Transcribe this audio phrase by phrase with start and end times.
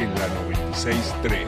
[0.00, 1.46] en la 963.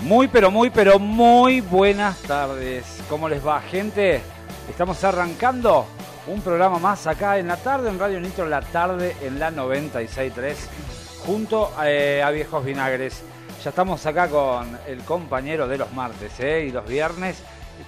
[0.00, 2.84] Muy, pero muy, pero muy buenas tardes.
[3.08, 4.20] ¿Cómo les va, gente?
[4.68, 5.86] Estamos arrancando
[6.26, 10.56] un programa más acá en la tarde, en Radio Nitro, la tarde en la 96.3,
[11.24, 13.22] junto eh, a Viejos Vinagres.
[13.62, 16.66] Ya estamos acá con el compañero de los martes ¿eh?
[16.68, 17.42] y los viernes.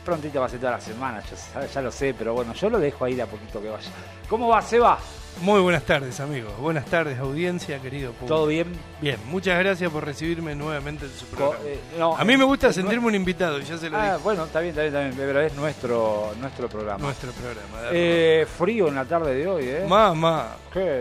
[0.05, 1.21] Prontito va a ser toda la semana,
[1.55, 3.91] ya, ya lo sé, pero bueno, yo lo dejo ahí de a poquito que vaya.
[4.29, 4.99] ¿Cómo va, Seba?
[5.43, 6.53] Muy buenas tardes, amigos.
[6.59, 8.27] Buenas tardes, audiencia, querido público.
[8.35, 8.67] ¿Todo bien?
[9.01, 11.65] Bien, muchas gracias por recibirme nuevamente en su Co- programa.
[11.65, 14.17] eh, no, A mí me gusta eh, sentirme un invitado, ya se lo Ah, dije.
[14.23, 16.99] bueno, está bien, está bien, está bien, pero es nuestro, nuestro programa.
[16.99, 17.89] Nuestro programa.
[17.91, 19.87] Eh, frío en la tarde de hoy, ¿eh?
[19.89, 20.57] Mamá,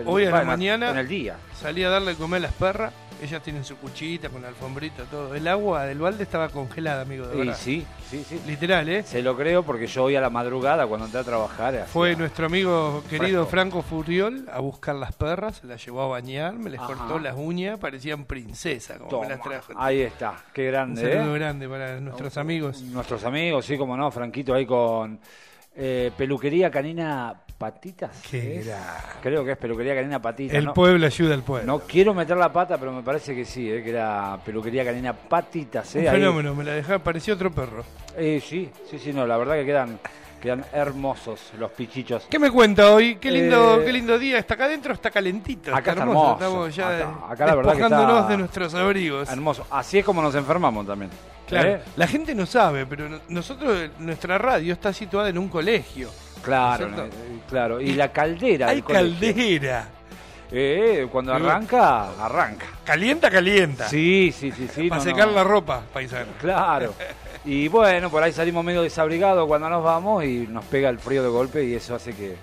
[0.06, 1.36] hoy a la mañana En el día.
[1.60, 2.94] salí a darle comer a las perras.
[3.22, 5.34] Ellas tienen su cuchita con la alfombrita, todo.
[5.34, 7.56] El agua del balde estaba congelada, amigo, de verdad.
[7.58, 8.40] sí, sí, sí.
[8.46, 9.02] Literal, ¿eh?
[9.02, 11.86] Se lo creo porque yo hoy a la madrugada cuando entré a trabajar.
[11.86, 13.44] Fue nuestro amigo querido.
[13.46, 16.94] Franco Furiol a buscar las perras, las llevó a bañar, me les Ajá.
[16.94, 19.72] cortó las uñas, parecían princesas, como Toma, me las trajo.
[19.76, 21.38] Ahí está, qué Un grande, saludo ¿eh?
[21.38, 22.80] grande para nuestros amigos.
[22.82, 25.20] Nuestros amigos, sí, como no, Franquito ahí con
[25.76, 27.34] eh, peluquería canina
[27.70, 28.10] patitas.
[28.30, 28.64] Qué.
[29.22, 30.56] Creo que es peluquería canina patitas.
[30.56, 31.66] El no, pueblo ayuda al pueblo.
[31.70, 33.82] no quiero meter la pata, pero me parece que sí, ¿eh?
[33.84, 35.94] que era peluquería canina patitas.
[35.94, 36.08] Un ¿eh?
[36.08, 37.84] Ahí- fenómeno, me la dejaba, parecía otro perro.
[38.16, 39.98] Eh, sí, sí, sí, no, la verdad que quedan,
[40.40, 42.26] quedan hermosos los pichichos.
[42.30, 43.16] ¿Qué me cuenta hoy?
[43.16, 44.38] Qué lindo, Eh, qué lindo día.
[44.38, 45.70] Está acá adentro, está calentito.
[45.70, 46.32] acá está está hermoso.
[46.32, 49.30] Estamos ya Acá- acá la verdad que despojándonos está de nuestros abrigos.
[49.30, 49.66] Hermoso.
[49.70, 51.10] Así es como nos enfermamos también.
[51.46, 51.68] Claro.
[51.68, 51.82] ¿Eh?
[51.96, 56.08] La gente no sabe, pero no- nosotros, nuestra radio está situada en un colegio.
[56.42, 57.10] Claro, eh,
[57.48, 57.80] claro.
[57.80, 58.68] Y la caldera.
[58.68, 59.88] Hay caldera.
[60.52, 62.66] Eh, cuando arranca, arranca.
[62.84, 63.88] Calienta, calienta.
[63.88, 64.88] Sí, sí, sí, sí.
[64.88, 65.34] Para no, secar no.
[65.34, 66.32] la ropa, paisano.
[66.40, 66.94] Claro.
[67.42, 71.22] Y bueno, por ahí salimos medio desabrigados cuando nos vamos y nos pega el frío
[71.22, 72.36] de golpe y eso hace que,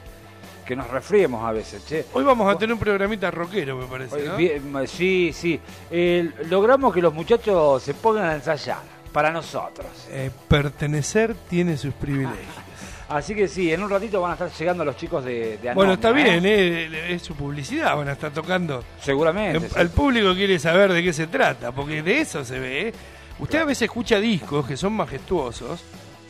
[0.66, 2.06] que nos resfriemos a veces, che.
[2.14, 4.36] Hoy vamos a tener un programita rockero, me parece, ¿no?
[4.36, 5.60] Bien, sí, sí.
[5.92, 8.80] Eh, logramos que los muchachos se pongan a ensayar
[9.14, 9.88] para nosotros.
[10.10, 12.67] Eh, pertenecer tiene sus privilegios.
[13.10, 15.94] Así que sí, en un ratito van a estar llegando los chicos de, de bueno,
[15.94, 16.14] está ¿eh?
[16.14, 18.84] bien, eh, es su publicidad, van a estar tocando.
[19.02, 19.66] Seguramente.
[19.66, 19.80] El, sí.
[19.80, 22.88] el público quiere saber de qué se trata, porque de eso se ve.
[22.90, 22.94] ¿eh?
[23.40, 25.84] Usted a veces escucha discos que son majestuosos.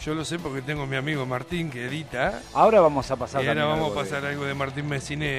[0.07, 2.39] Yo lo sé porque tengo a mi amigo Martín que edita.
[2.53, 4.93] Ahora vamos a pasar Y ahora vamos a algo de- pasar algo de Martín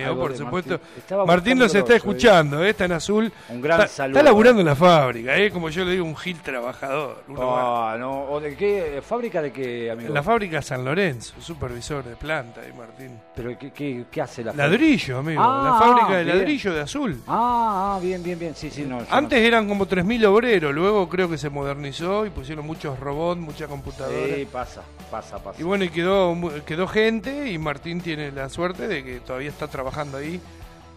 [0.05, 0.79] Algo por supuesto.
[1.09, 1.27] Martín.
[1.27, 2.69] Martín nos está escuchando, ¿eh?
[2.69, 3.33] está en azul.
[3.49, 4.19] Un gran está, saludo.
[4.19, 5.51] Está laburando en la fábrica, ¿eh?
[5.51, 7.25] como yo le digo, un gil trabajador.
[7.39, 8.25] Ah, no.
[8.25, 9.01] ¿O de qué?
[9.03, 10.09] ¿Fábrica de qué, amigo?
[10.09, 13.19] En la fábrica San Lorenzo, supervisor de planta, y Martín.
[13.35, 14.69] ¿Pero qué, qué, qué hace la fábrica?
[14.69, 15.43] Ladrillo, amigo.
[15.43, 16.37] Ah, la fábrica de bien.
[16.37, 17.23] ladrillo de azul.
[17.27, 18.55] Ah, ah, bien, bien, bien.
[18.55, 18.99] Sí, sí, no.
[19.09, 23.67] Antes eran como 3.000 obreros, luego creo que se modernizó y pusieron muchos robots, mucha
[23.67, 24.19] computadora.
[24.37, 25.61] Sí, pasa, pasa, pasa.
[25.61, 26.37] Y bueno, y quedó,
[26.67, 30.41] quedó gente y Martín tiene la suerte de que todavía está trabajando ahí.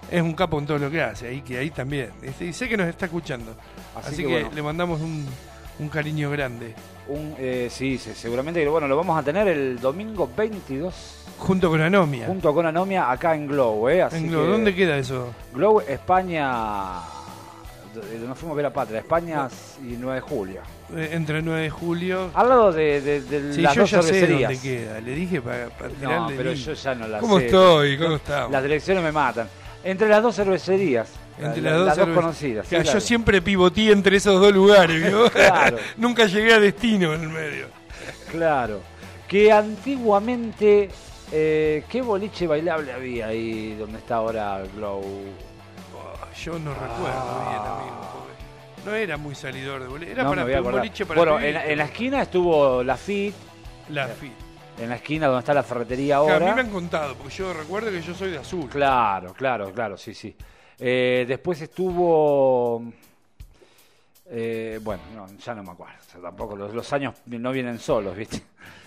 [0.10, 2.10] Es un capo en todo lo que hace, ahí que ahí también.
[2.40, 3.52] Y sé que nos está escuchando.
[3.96, 4.50] Así Así, que que, bueno.
[4.56, 5.26] le mandamos un,
[5.80, 6.74] un cariño grande.
[7.08, 11.70] Un, eh, sí, sí, seguramente que bueno, lo vamos a tener el domingo 22 Junto
[11.70, 12.26] con Anomia.
[12.28, 14.02] junto con Anomia acá en Glow, ¿eh?
[14.04, 15.34] Así En Glo- que- ¿Dónde queda eso?
[15.54, 17.00] Glow, España.
[18.26, 19.48] Nos fuimos a ver a Patria, España
[19.82, 20.62] y 9 de julio.
[20.96, 22.32] Eh, Entre el 9 de julio.
[22.34, 25.00] Al lado de, de, de Sí, las yo dos ya sé dónde queda.
[25.00, 26.66] Le dije para, para No, pero link.
[26.66, 27.46] yo ya no la ¿Cómo sé.
[27.46, 27.98] estoy?
[27.98, 28.52] ¿Cómo estamos?
[28.52, 29.48] Las direcciones me matan.
[29.84, 31.10] Entre las dos cervecerías.
[31.40, 32.66] Entre la- las dos, cerve- conocidas.
[32.66, 33.00] sí, Claro, claro.
[33.00, 35.02] Yo siempre pivoteé entre esos dos lugares.
[35.34, 35.78] Claro.
[35.98, 37.68] Nunca llegué a destino en el medio.
[38.30, 38.82] Claro.
[39.28, 40.90] Que antiguamente.
[41.32, 45.00] eh, ¿Qué boliche bailable había ahí donde está ahora Glow?
[45.00, 48.28] Oh, yo no recuerdo bien, amigo.
[48.86, 50.12] No era muy salidor de boliche.
[50.14, 53.34] Era No para un boliche para Bueno, en, en la esquina estuvo la FIT.
[53.90, 54.32] La fi-
[54.80, 56.38] En la esquina donde está la ferretería ahora.
[56.38, 58.70] a mí me han contado, porque yo recuerdo que yo soy de azul.
[58.70, 60.36] Claro, claro, claro, sí, sí.
[60.80, 62.84] Eh, después estuvo.
[64.30, 65.94] eh, bueno, no, ya no me acuerdo.
[66.08, 68.38] O sea, tampoco los, los años no vienen solos, ¿viste?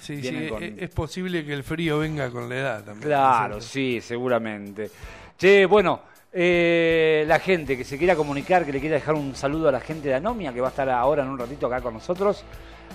[0.01, 3.03] Sí, sí, Vienen con- es, es posible que el frío venga con la edad también.
[3.09, 4.91] Claro, ¿no es sí, seguramente.
[5.39, 6.01] Che, bueno,
[6.37, 9.81] eh, la gente que se quiera comunicar, que le quiera dejar un saludo a la
[9.81, 12.45] gente de Anomia, que va a estar ahora en un ratito acá con nosotros,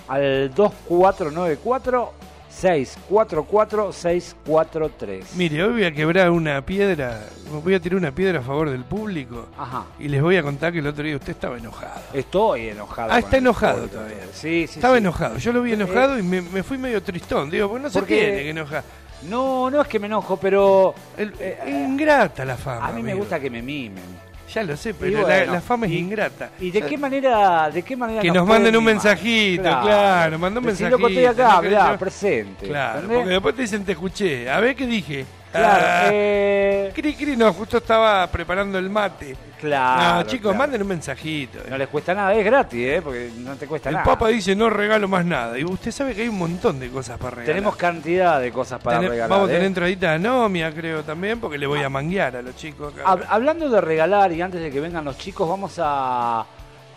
[0.08, 2.12] al 2494
[2.50, 5.36] 644 643.
[5.36, 7.22] Mire, hoy voy a quebrar una piedra,
[7.64, 9.86] voy a tirar una piedra a favor del público Ajá.
[9.98, 12.02] y les voy a contar que el otro día usted estaba enojado.
[12.12, 13.10] Estoy enojado.
[13.10, 14.18] Ah, está enojado todavía.
[14.32, 14.80] Sí, sí.
[14.80, 14.98] Estaba sí.
[14.98, 17.48] enojado, yo lo vi enojado y me, me fui medio tristón.
[17.48, 18.84] Digo, pues no se tiene que enojar.
[19.28, 22.86] No, no es que me enojo, pero El- Eh, es ingrata la fama.
[22.86, 23.18] a mí me amigo.
[23.24, 24.30] gusta que me mimen.
[24.52, 26.50] Ya lo sé, pero bueno, la, la fama es y- ingrata.
[26.58, 30.66] ¿Y de qué manera, de qué manera Que nos manden un mensajito, claro, manda un
[30.66, 32.66] Decí, loco, estoy mensajito, acá, no mirá, presente.
[32.66, 33.16] Claro, ¿entendés?
[33.18, 34.50] porque después te dicen te escuché.
[34.50, 35.24] A ver qué dije.
[35.52, 39.36] Claro, eh, Cri Cri no, justo estaba preparando el mate.
[39.60, 40.14] claro.
[40.16, 40.58] no, chicos, claro.
[40.58, 41.58] manden un mensajito.
[41.68, 43.00] No les cuesta nada, es gratis, ¿eh?
[43.02, 44.04] Porque no te cuesta el nada.
[44.04, 45.58] Papa dice no regalo más nada.
[45.58, 47.46] Y usted sabe que hay un montón de cosas para regalar.
[47.46, 49.28] Tenemos cantidad de cosas para regalar.
[49.28, 49.54] Vamos a ¿eh?
[49.54, 53.04] tener entradita de Nomia, creo también, porque le voy a manguear a los chicos acá.
[53.04, 56.44] Hab- hablando de regalar y antes de que vengan los chicos, vamos a.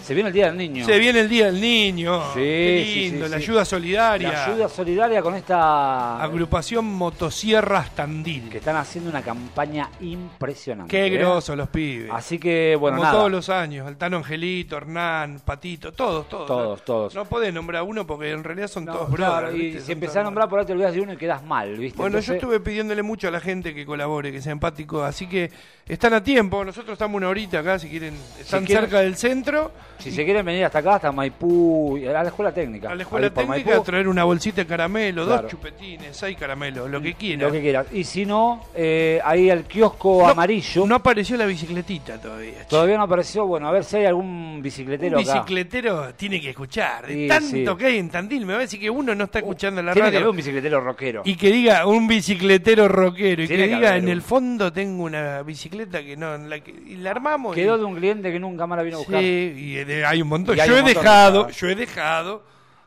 [0.03, 0.85] Se viene el Día del Niño.
[0.85, 2.21] Se viene el Día del Niño.
[2.33, 4.31] Sí, Qué lindo, sí, la ayuda solidaria.
[4.31, 6.21] La ayuda solidaria con esta.
[6.21, 8.49] Agrupación Motosierras Tandil.
[8.49, 10.91] Que están haciendo una campaña impresionante.
[10.91, 11.09] Qué ¿eh?
[11.17, 12.11] grosos los pibes.
[12.11, 13.17] Así que, bueno, Como nada.
[13.17, 13.87] todos los años.
[13.87, 16.47] El Tano Angelito, Hernán, Patito, todos, todos.
[16.47, 16.83] Todos, ¿no?
[16.85, 17.15] todos.
[17.15, 19.83] No podés nombrar uno porque en realidad son No, todos claro, brothers.
[19.83, 21.97] y si empezás a nombrar por ahí te olvidas de uno y quedas mal, ¿viste?
[21.97, 25.49] Bueno, yo estuve pidiéndole mucho a la gente que colabore, que sea empático, así que
[25.87, 26.63] están a tiempo.
[26.65, 29.71] Nosotros estamos una horita acá, si quieren, están cerca del centro,
[30.03, 32.91] Si se quieren venir hasta acá, hasta Maipú, a la escuela técnica.
[32.91, 35.41] a la escuela técnica, Maipú, traer una bolsita de caramelo, Claro.
[35.43, 37.45] dos chupetines, seis caramelos, lo que quieran.
[37.47, 37.87] Lo que quieras.
[37.93, 40.85] Y si no, eh, ahí al kiosco amarillo.
[40.85, 42.59] No apareció la bicicletita todavía.
[42.59, 42.65] che.
[42.65, 43.45] Todavía no apareció.
[43.45, 45.33] Bueno, a ver si hay algún bicicletero Un acá.
[45.41, 47.07] bicicletero tiene que escuchar.
[47.07, 47.77] De Sí, tanto sí.
[47.77, 50.05] que hay en Tandil, me va a decir que uno no está escuchando la Tiene
[50.09, 50.31] que haber radio.
[50.31, 51.21] un bicicletero rockero.
[51.25, 55.03] Y que diga un bicicletero rockero y Tiene que que diga en el fondo tengo
[55.03, 58.39] una bicicleta que no la que- y la armamos y- Quedó de un cliente que
[58.39, 59.19] nunca más la vino a buscar.
[59.21, 60.59] Sí, y de- hay un montón.
[60.59, 62.43] Hay yo un he montón, dejado, yo he dejado,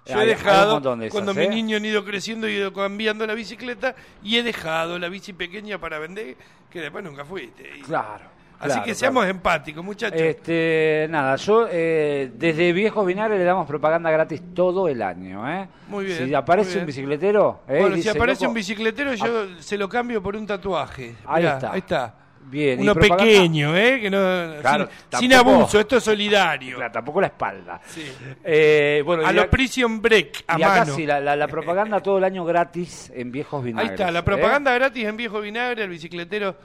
[0.06, 1.46] yo he hay dejado montón de esas, cuando ¿eh?
[1.46, 5.32] mis niños han ido creciendo he ido cambiando la bicicleta y he dejado la bici
[5.32, 6.36] pequeña para vender
[6.70, 7.70] que después nunca fuiste.
[7.78, 8.36] Y- Claro.
[8.58, 8.98] Así claro, que claro.
[8.98, 10.18] seamos empáticos, muchachos.
[10.18, 15.68] Este, nada, yo eh, desde Viejos Vinagre le damos propaganda gratis todo el año, ¿eh?
[15.88, 16.80] Muy bien, Si aparece bien.
[16.80, 17.80] un bicicletero, ¿eh?
[17.82, 21.16] bueno, si aparece loco, un bicicletero yo se lo cambio por un tatuaje.
[21.26, 21.72] Ahí está.
[21.72, 22.14] Ahí está.
[22.48, 24.00] Bien, Uno pequeño, ¿eh?
[24.00, 24.18] Que no,
[24.60, 24.88] Claro,
[25.18, 26.76] sin, abuso, esto es solidario.
[26.76, 27.80] Claro, tampoco la espalda.
[27.86, 28.04] Sí.
[28.44, 30.94] Eh, bueno, A y lo ac- Prison Break, a y acá mano.
[30.94, 33.92] sí, la, la- la propaganda todo el año gratis en Viejos Ahí Vinagres.
[33.92, 34.22] está, la ¿eh?
[34.22, 36.56] propaganda gratis en Viejo Vinagre, el bicicletero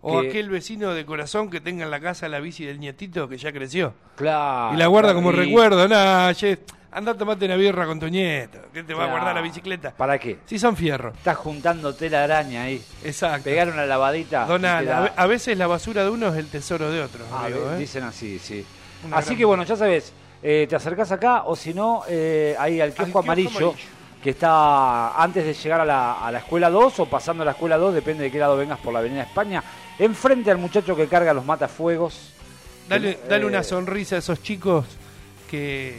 [0.00, 3.28] o Que- aquel vecino de corazón que tenga en la casa la bici del nietito
[3.28, 3.92] que ya creció.
[4.16, 4.74] Claro.
[4.74, 5.86] y la guarda como y- recuerdo.
[5.86, 6.32] Nah,
[6.92, 8.58] anda a tomarte una birra con tu nieto.
[8.72, 9.90] que te va a guardar la bicicleta?
[9.90, 10.38] ¿Para qué?
[10.46, 11.14] Si son fierros.
[11.16, 12.82] Estás juntando tela araña ahí.
[13.04, 13.44] Exacto.
[13.44, 14.46] Pegar una lavadita.
[14.46, 17.24] Donal, queda- a, ve- a veces la basura de uno es el tesoro de otro.
[17.32, 17.78] Ah, amigo, ¿eh?
[17.78, 18.64] Dicen así, sí.
[19.04, 20.12] Una así gran- que bueno, ya sabes,
[20.42, 23.74] eh, te acercás acá o si no, eh, ahí al kiosco, amarillo, amarillo.
[24.22, 27.52] que está antes de llegar a la, a la escuela 2 o pasando a la
[27.52, 29.62] escuela 2, depende de qué lado vengas por la avenida España,
[29.98, 32.32] enfrente al muchacho que carga los matafuegos.
[32.88, 34.84] Dale, Eh, dale una sonrisa a esos chicos
[35.50, 35.98] que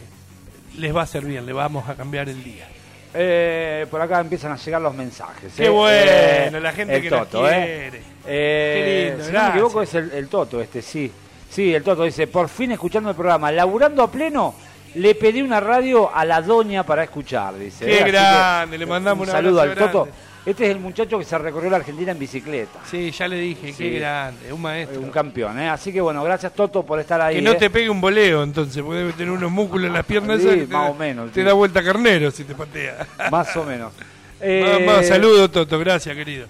[0.78, 2.68] les va a hacer bien, le vamos a cambiar el día.
[3.14, 5.54] Eh, por acá empiezan a llegar los mensajes.
[5.56, 5.70] Qué eh.
[5.70, 8.02] bueno, Eh, la gente el que nos Toto, quiere.
[8.26, 9.50] Qué lindo, si no me gracias.
[9.56, 11.12] equivoco es el, el Toto este, sí.
[11.50, 14.54] Sí, el Toto dice, por fin escuchando el programa, laburando a pleno,
[14.96, 17.86] le pedí una radio a la doña para escuchar, dice.
[17.86, 20.08] Qué que, grande, le mandamos un un saludo al Toto.
[20.48, 22.80] Este es el muchacho que se recorrió la Argentina en bicicleta.
[22.90, 23.84] Sí, ya le dije, Sí.
[23.84, 25.02] qué grande, un Eh, maestro.
[25.02, 25.68] Un campeón, ¿eh?
[25.68, 27.36] Así que bueno, gracias Toto por estar ahí.
[27.36, 27.56] Que no ¿eh?
[27.56, 30.42] te pegue un voleo, entonces, porque debe tener unos músculos en las piernas.
[30.42, 33.06] Sí, esas te, más o menos, Te da vuelta carnero si te patea.
[33.32, 33.92] Más o menos.
[34.40, 36.46] Eh, Vamos, saludo, Toto, gracias, querido.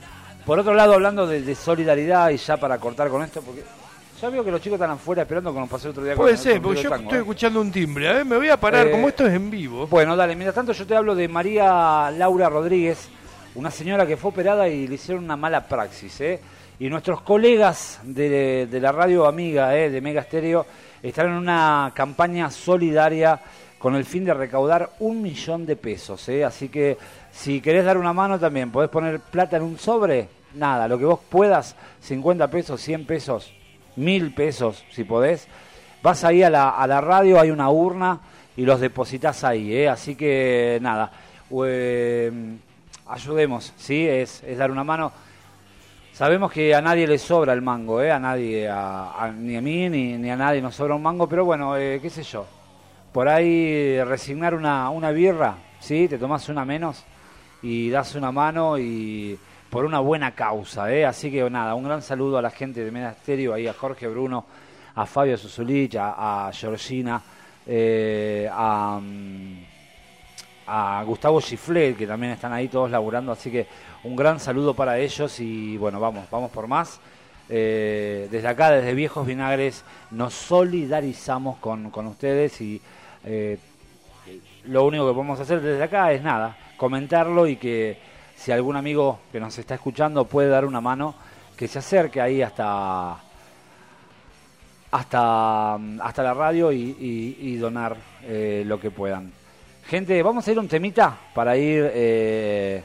[0.46, 3.64] Por otro lado, hablando de, de solidaridad y ya para cortar con esto, porque
[4.22, 6.26] ya veo que los chicos están afuera esperando que nos pasó el otro día con
[6.26, 7.22] Puede ser, con porque yo tango, estoy ¿eh?
[7.22, 8.10] escuchando un timbre.
[8.10, 9.88] A ver, me voy a parar, Eh, como esto es en vivo.
[9.88, 13.08] Bueno, dale, mientras tanto yo te hablo de María Laura Rodríguez,
[13.57, 16.39] una señora que fue operada y le hicieron una mala praxis, ¿eh?
[16.80, 19.89] Y nuestros colegas de, de la radio amiga, ¿eh?
[19.89, 20.63] de Mega Stereo,
[21.01, 23.40] están en una campaña solidaria
[23.80, 26.45] con el fin de recaudar un millón de pesos, ¿eh?
[26.45, 26.99] Así que
[27.31, 31.06] si querés dar una mano también, podés poner plata en un sobre, nada, lo que
[31.06, 33.52] vos puedas, 50 pesos, 100 pesos,
[33.95, 35.47] 1000 pesos, si podés.
[36.04, 38.19] Vas ahí a la, a la radio, hay una urna
[38.56, 39.90] y los depositas ahí, ¿eh?
[39.90, 41.11] Así que nada,
[41.66, 42.31] eh,
[43.09, 44.07] ayudemos, ¿sí?
[44.07, 45.11] Es, es dar una mano.
[46.14, 48.11] Sabemos que a nadie le sobra el mango, ¿eh?
[48.11, 48.68] A nadie,
[49.35, 52.09] ni a mí ni, ni a nadie nos sobra un mango, pero bueno, eh, qué
[52.09, 52.45] sé yo.
[53.11, 56.07] Por ahí resignar una, una birra, ¿sí?
[56.07, 57.06] Te tomas una menos
[57.61, 59.37] y das una mano y
[59.69, 61.06] por una buena causa, ¿eh?
[61.06, 64.45] Así que nada, un gran saludo a la gente de Medasterio, ahí a Jorge Bruno,
[64.95, 67.21] a Fabio Susulich, a, Georgina,
[67.66, 69.67] eh, a, mm,
[70.68, 73.68] a Gustavo Giflet, que también están ahí todos laburando, así que
[74.04, 77.00] un gran saludo para ellos y bueno, vamos, vamos por más.
[77.50, 82.81] Eh, desde acá, desde Viejos Vinagres, nos solidarizamos con, con ustedes y
[83.24, 83.57] eh,
[84.66, 87.97] lo único que podemos hacer desde acá es nada, comentarlo y que
[88.36, 91.16] si algún amigo que nos está escuchando puede dar una mano,
[91.56, 93.18] que se acerque ahí hasta
[94.92, 99.31] hasta, hasta la radio y, y- y donar eh, lo que puedan.
[99.88, 102.84] Gente, vamos a ir un temita para ir eh,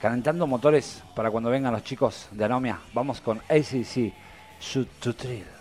[0.00, 2.80] calentando motores para cuando vengan los chicos de Anomia.
[2.92, 4.12] Vamos con ACC,
[4.60, 5.51] Shoot to Thrill.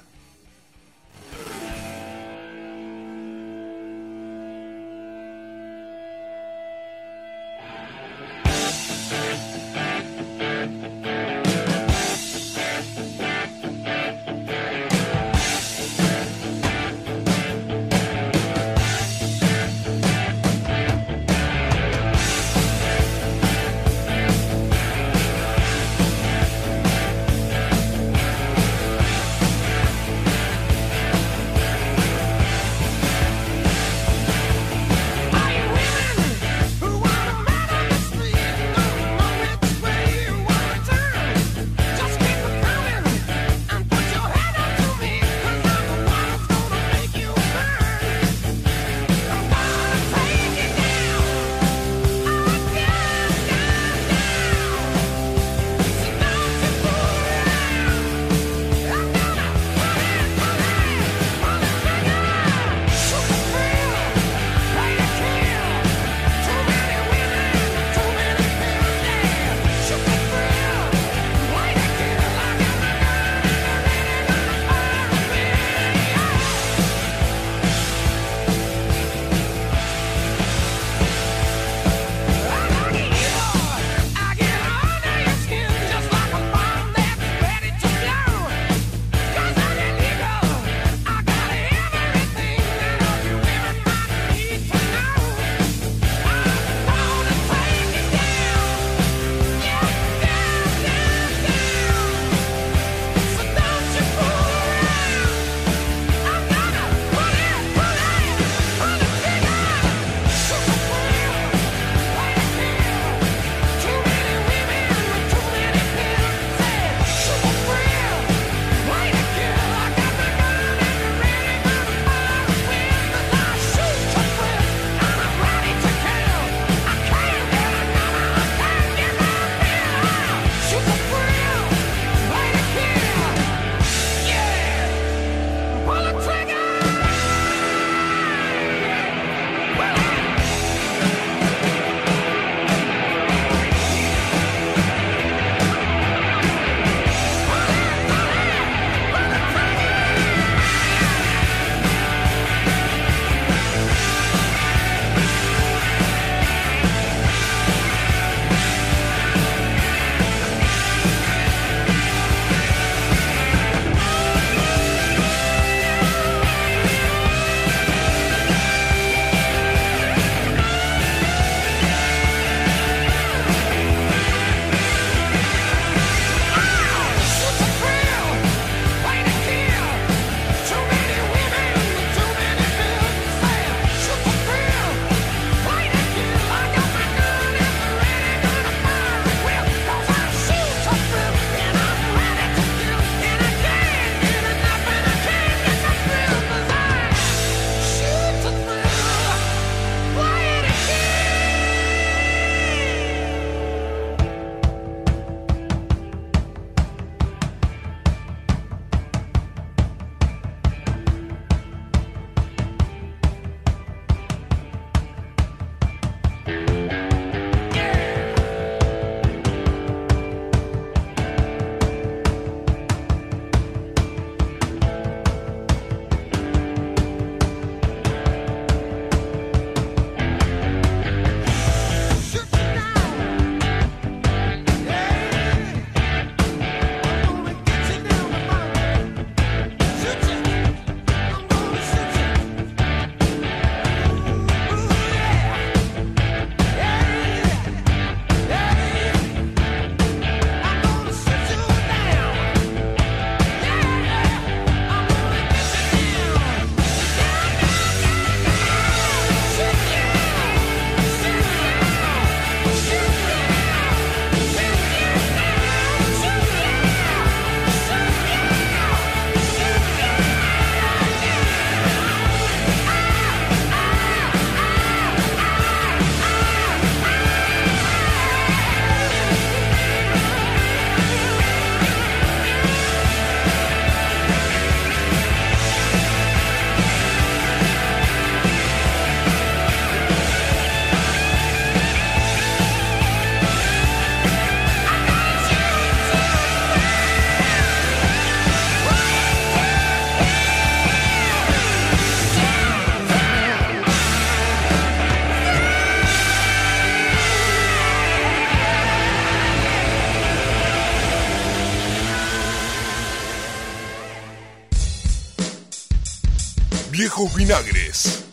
[317.02, 318.32] Viejos Vinagres.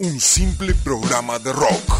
[0.00, 1.94] Un simple programa de rock.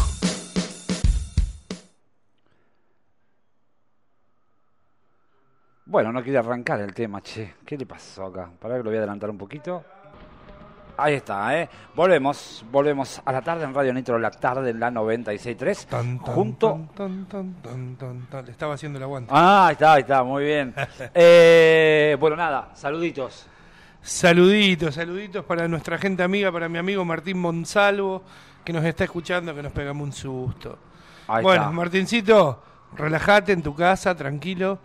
[5.87, 7.55] Bueno, no quiere arrancar el tema, che.
[7.65, 8.51] ¿Qué le pasó acá?
[8.59, 9.83] Para que lo voy a adelantar un poquito.
[10.97, 11.67] Ahí está, ¿eh?
[11.95, 15.85] Volvemos, volvemos a la tarde en Radio Nitro, la tarde en la 96.3.
[15.87, 16.69] Tan, tan, junto...
[16.95, 18.45] tan, tan, tan, tan, tan.
[18.45, 19.31] Le estaba haciendo el aguante.
[19.33, 20.75] Ah, ahí está, ahí está, muy bien.
[21.15, 23.47] Eh, bueno, nada, saluditos.
[24.03, 28.21] Saluditos, saluditos para nuestra gente amiga, para mi amigo Martín Monsalvo,
[28.65, 30.77] que nos está escuchando, que nos pegamos un susto.
[31.25, 31.73] Ahí bueno, está.
[31.73, 32.61] Martincito,
[32.97, 34.77] relájate en tu casa, tranquilo,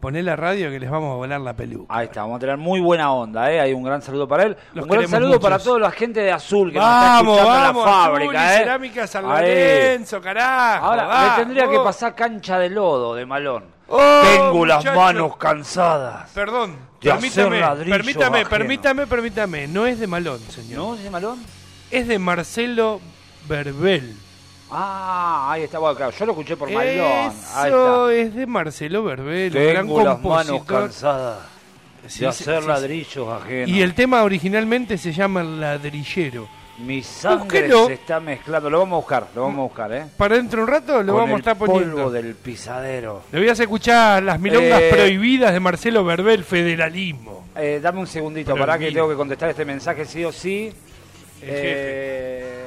[0.00, 1.94] poné la radio que les vamos a volar la peluca.
[1.94, 3.60] Ahí está, vamos a tener muy buena onda, ¿eh?
[3.60, 4.56] Hay un gran saludo para él.
[4.72, 5.42] Los un gran saludo muchos.
[5.42, 8.10] para toda la gente de Azul que Vamos, nos está escuchando vamos, en la Azul
[8.14, 8.58] fábrica, ¿eh?
[8.58, 9.28] Cerámica San.
[9.28, 10.86] Lorenzo, carajo.
[10.86, 13.64] Ahora, le tendría que pasar cancha de lodo de malón.
[13.88, 16.30] Oh, Tengo las manos cansadas.
[16.30, 19.66] Perdón, permítame, permítame, permítame, permítame.
[19.66, 20.78] No es de Malón, señor.
[20.78, 21.38] ¿No, ese malón?
[21.90, 23.00] Es de Marcelo
[23.48, 24.14] Verbel.
[24.70, 26.88] Ah, ahí está, bueno, claro, yo lo escuché por malón.
[26.88, 28.14] Ahí Eso está.
[28.14, 30.80] es de Marcelo Verbel, un gran Tengo las manos compositor.
[30.82, 31.38] cansadas
[32.08, 33.68] Sí, de sí, hacer sí, ladrillos ajenos.
[33.68, 36.48] Y el tema originalmente se llama El ladrillero.
[36.78, 37.86] Mi sangre Búsquelo.
[37.86, 38.70] se está mezclando.
[38.70, 40.04] Lo vamos a buscar, lo vamos a buscar, ¿eh?
[40.16, 41.94] Para dentro de un rato lo Con vamos a el estar poniendo.
[41.96, 43.22] polvo del pisadero.
[43.30, 47.46] Le voy a hacer escuchar las milongas Eh, prohibidas de Marcelo Verbel, federalismo.
[47.54, 48.94] Eh, dame un segundito, Pero para que mira.
[48.96, 50.72] tengo que contestar este mensaje sí o sí.
[51.42, 52.62] El Eh,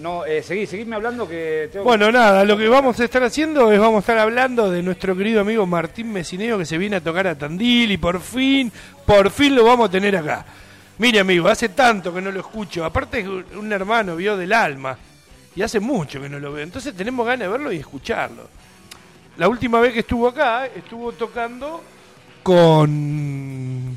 [0.00, 3.22] no, eh, seguí, seguidme hablando que tengo que- Bueno, nada, lo que vamos a estar
[3.24, 6.96] haciendo es vamos a estar hablando de nuestro querido amigo Martín Mesineo que se viene
[6.96, 8.70] a tocar a Tandil y por fin,
[9.04, 10.44] por fin lo vamos a tener acá.
[10.98, 14.96] Mire amigo, hace tanto que no lo escucho, aparte es un hermano vio del alma
[15.54, 18.48] y hace mucho que no lo veo, entonces tenemos ganas de verlo y escucharlo.
[19.36, 21.82] La última vez que estuvo acá, estuvo tocando
[22.42, 23.94] con...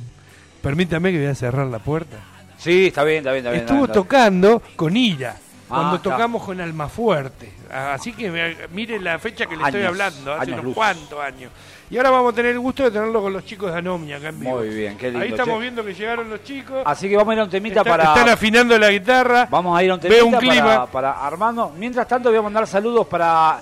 [0.61, 2.17] Permítame que voy a cerrar la puerta.
[2.57, 3.63] Sí, está bien, está bien, está bien.
[3.63, 4.03] Estuvo está bien.
[4.03, 5.37] tocando con Ira,
[5.69, 6.09] cuando está.
[6.11, 7.53] tocamos con Almafuerte.
[7.71, 10.73] Así que me- mire la fecha que le estoy hablando, hace unos luz.
[10.75, 11.51] cuantos años.
[11.91, 14.29] Y ahora vamos a tener el gusto de tenerlo con los chicos de Anomia acá
[14.29, 14.57] en vivo.
[14.57, 15.61] Muy bien, qué lindo, Ahí estamos che.
[15.61, 16.83] viendo que llegaron los chicos.
[16.85, 18.03] Así que vamos a ir a un temita Están, para...
[18.13, 19.47] están afinando la guitarra.
[19.49, 20.85] Vamos a ir a un temita un para, clima.
[20.87, 21.73] para Armando.
[21.77, 23.59] Mientras tanto voy a mandar saludos para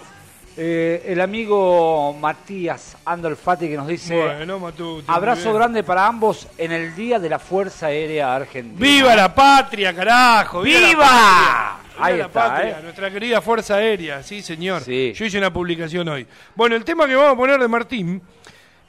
[0.58, 4.16] eh, el amigo Matías Andolfati que nos dice...
[4.22, 8.78] Bueno, Matute, Abrazo grande para ambos en el Día de la Fuerza Aérea Argentina.
[8.80, 10.62] ¡Viva la patria, carajo!
[10.62, 11.80] ¡Viva!
[12.00, 12.80] Ahí la está, patria!
[12.80, 12.84] ¿eh?
[12.84, 14.82] Nuestra querida Fuerza Aérea, sí, señor.
[14.82, 15.14] Sí.
[15.14, 16.28] Yo hice una publicación hoy.
[16.56, 18.22] Bueno, el tema que vamos a poner de Martín,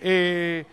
[0.01, 0.64] eh,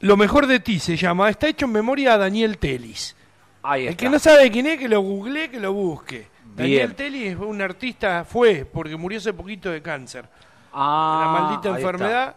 [0.00, 3.16] Lo mejor de ti se llama, está hecho en memoria a Daniel Telis.
[3.62, 4.04] Ahí El está.
[4.04, 6.28] que no sabe quién es, que lo googlee, que lo busque.
[6.54, 6.94] Daniel.
[6.94, 10.24] Telis es un artista, fue, porque murió hace poquito de cáncer.
[10.72, 12.36] Ah, la maldita enfermedad.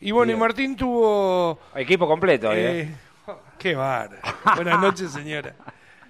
[0.00, 0.38] Y bueno, Bien.
[0.38, 1.58] y Martín tuvo...
[1.74, 2.52] Equipo completo.
[2.52, 2.80] ¿eh?
[2.82, 2.94] eh,
[3.58, 4.10] qué bar.
[4.56, 5.54] Buenas noches, señora.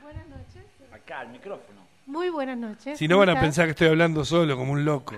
[0.02, 0.64] Buenas noches.
[0.92, 1.71] Acá, el micrófono.
[2.12, 2.98] Muy buenas noches.
[2.98, 3.44] Si no ¿Cómo van a estás?
[3.44, 5.14] pensar que estoy hablando solo, como un loco.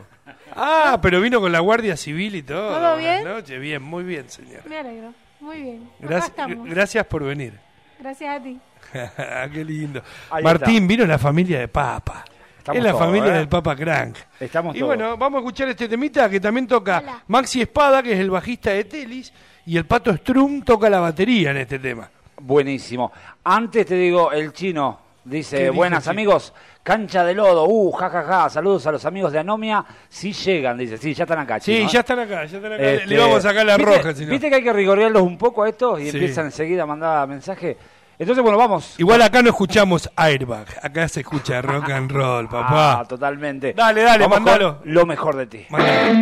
[0.55, 2.69] Ah, pero vino con la Guardia Civil y todo.
[2.69, 3.25] ¿Todo Buenas bien?
[3.25, 3.61] noches.
[3.61, 4.63] Bien, muy bien, señora.
[4.69, 5.13] Me alegro.
[5.41, 5.91] Muy bien.
[5.99, 7.59] Gracias, gracias por venir.
[7.99, 8.61] Gracias a ti.
[9.53, 10.05] Qué lindo.
[10.31, 10.87] Ahí Martín, está.
[10.87, 12.25] vino la familia de Papa.
[12.59, 13.39] Estamos es la todos, familia ¿eh?
[13.39, 14.17] del Papa Crank.
[14.39, 14.97] Estamos y todos.
[14.97, 17.25] bueno, vamos a escuchar este temita que también toca Hola.
[17.27, 19.33] Maxi Espada, que es el bajista de Telis,
[19.67, 22.09] y el Pato Strum toca la batería en este tema.
[22.41, 23.11] Buenísimo.
[23.43, 28.87] Antes te digo, el chino ¿Qué dice, buenas amigos, cancha de lodo, uh, jajaja, saludos
[28.87, 31.91] a los amigos de Anomia, sí llegan, dice, sí, ya están acá, Sí, chino, ¿eh?
[31.93, 32.83] ya están acá, ya están acá.
[32.83, 34.25] Este, Le vamos a sacar la ¿viste- roja, si.
[34.27, 36.17] ¿Viste que hay que rigorearlos un poco a estos y Sí.
[36.17, 37.77] empiezan enseguida a mandar mensaje?
[38.17, 38.95] Entonces, bueno, vamos.
[38.99, 43.01] Igual acá no escuchamos Airbag, acá se escucha rock and roll, papá.
[43.01, 43.73] Ah, totalmente.
[43.73, 44.79] Dale, dale, Vamos mandalo.
[44.85, 45.67] Lo mejor de ti.
[45.69, 46.15] Mandalo.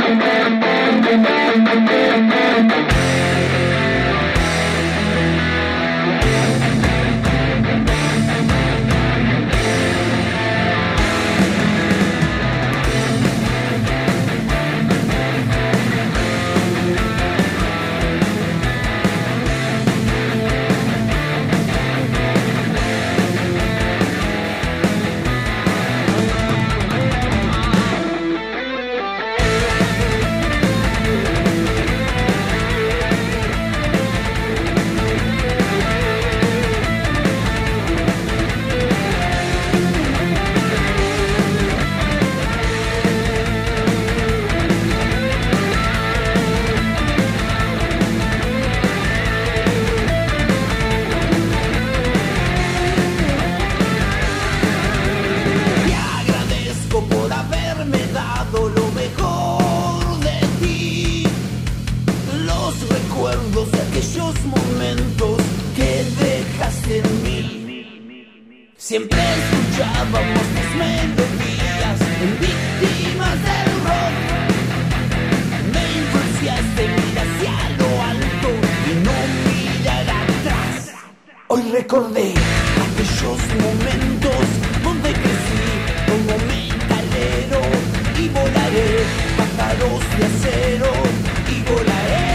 [64.32, 65.40] Los momentos
[65.76, 71.98] que dejaste en Siempre escuchábamos tus melodías
[72.40, 74.14] víctimas del rock.
[75.74, 78.48] Me influenciaste, mira hacia lo alto
[78.88, 80.92] y no mirar atrás.
[81.48, 82.32] Hoy recordé
[82.86, 84.44] aquellos momentos
[84.82, 85.64] donde crecí
[86.08, 87.60] como metalero
[88.18, 89.04] y volaré
[89.36, 90.92] pájaros de acero
[91.50, 92.31] y volaré.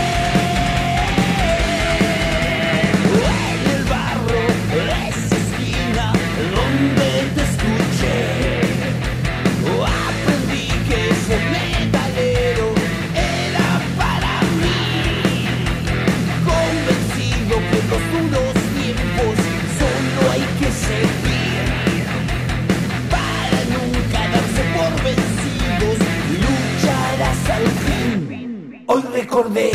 [29.27, 29.71] Recordé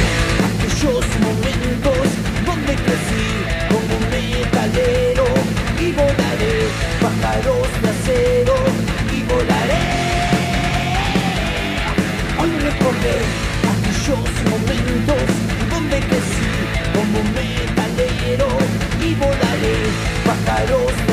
[0.48, 2.06] aquellos momentos
[2.46, 3.26] donde crecí
[3.68, 5.26] como metalero
[5.78, 6.56] y volaré
[7.02, 8.56] pájaros de acero
[9.14, 9.84] y volaré.
[12.40, 13.16] Hoy recordé
[13.74, 15.24] aquellos momentos
[15.70, 16.52] donde crecí
[16.96, 18.48] como metalero
[19.06, 19.76] y volaré
[20.24, 21.11] pájaros de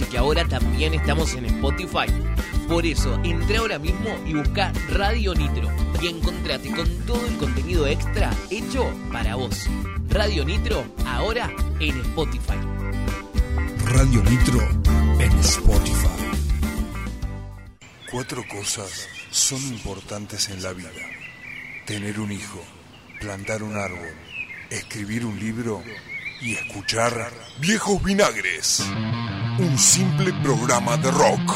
[0.00, 2.06] y que ahora también estamos en Spotify?
[2.68, 7.86] Por eso, entra ahora mismo y busca Radio Nitro y encontrate con todo el contenido
[7.86, 9.66] extra hecho para vos.
[10.08, 12.58] Radio Nitro, ahora en Spotify.
[13.84, 14.60] Radio Nitro
[15.20, 16.08] en Spotify.
[18.10, 20.90] Cuatro cosas son importantes en la vida.
[21.86, 22.62] Tener un hijo,
[23.20, 24.14] plantar un árbol,
[24.70, 25.82] escribir un libro
[26.40, 28.82] y escuchar Viejos Vinagres.
[29.58, 31.46] Un simple programa de rock.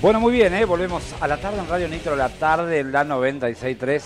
[0.00, 0.64] Bueno, muy bien, ¿eh?
[0.64, 4.02] volvemos a la tarde en Radio Nitro, la tarde en la 96.3,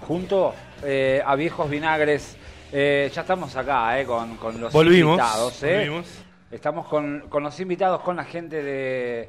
[0.00, 2.36] junto eh, a Viejos Vinagres.
[2.72, 5.18] Eh, ya estamos acá eh, con, con los Volvimos.
[5.18, 5.62] invitados.
[5.62, 5.76] ¿eh?
[5.76, 6.06] volvimos.
[6.50, 9.28] Estamos con, con los invitados, con la gente de,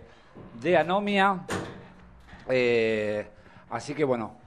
[0.61, 1.39] de Anomia.
[2.47, 3.27] Eh,
[3.69, 4.37] así que bueno,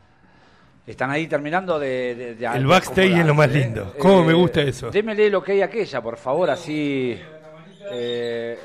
[0.91, 2.15] están ahí terminando de...
[2.15, 3.95] de- de- El backstage es lo más lindo.
[3.99, 4.91] ¿Cómo me gusta eso?
[4.91, 7.19] Démele lo que hay aquella, por favor, así...
[7.91, 8.59] eh,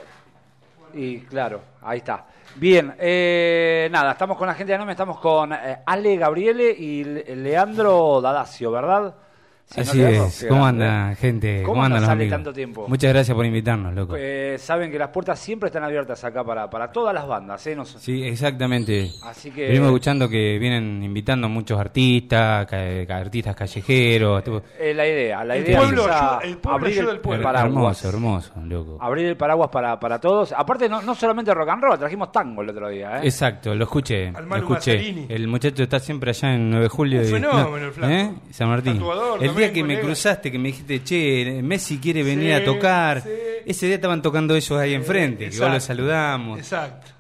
[0.94, 2.26] y claro, ahí está.
[2.56, 7.04] Bien, eh, nada, estamos con la gente de Anomia, estamos con eh, Ale Gabriele y
[7.04, 9.16] Le- Leandro Dadacio, ¿verdad?
[9.66, 10.46] Si Así es.
[10.50, 11.16] ¿Cómo grande, anda, ¿eh?
[11.16, 11.64] gente?
[11.64, 12.36] ¿Cómo andan andas, los Ale, amigos?
[12.38, 12.86] tanto tiempo?
[12.88, 14.16] Muchas gracias por invitarnos, loco.
[14.20, 17.76] Eh, saben que las puertas siempre están abiertas acá para, para todas las bandas, ¿eh?
[17.76, 17.98] No sé.
[17.98, 19.10] Sí, exactamente.
[19.24, 24.44] Así que- Venimos escuchando que vienen invitando muchos artistas, ca- artistas callejeros.
[24.44, 26.12] tipo- Eh, la idea, la El idea pueblo es
[26.50, 27.44] el pueblo abrir ayuda el, al pueblo.
[27.44, 28.06] paraguas.
[28.06, 28.98] Hermoso, hermoso, loco.
[29.02, 30.54] Abrir el paraguas para, para todos.
[30.56, 33.22] Aparte, no, no solamente rock and roll, trajimos tango el otro día, ¿eh?
[33.24, 34.28] Exacto, lo escuché.
[34.28, 34.98] Al Lo Manu escuché.
[34.98, 35.26] Mazzarini.
[35.30, 37.20] El muchacho está siempre allá en 9 de julio.
[37.22, 38.14] Un y- fenómeno no, el flaco.
[38.14, 38.32] ¿eh?
[38.52, 38.94] San Martín.
[39.00, 42.66] Tatuador el día que me cruzaste, que me dijiste, che, Messi quiere venir Sí, a
[42.66, 43.22] tocar.
[43.22, 43.30] sí.
[43.66, 45.74] Ese día estaban tocando ellos ahí enfrente, que igual Exacto.
[45.76, 46.60] los saludamos.
[46.60, 47.12] Exacto.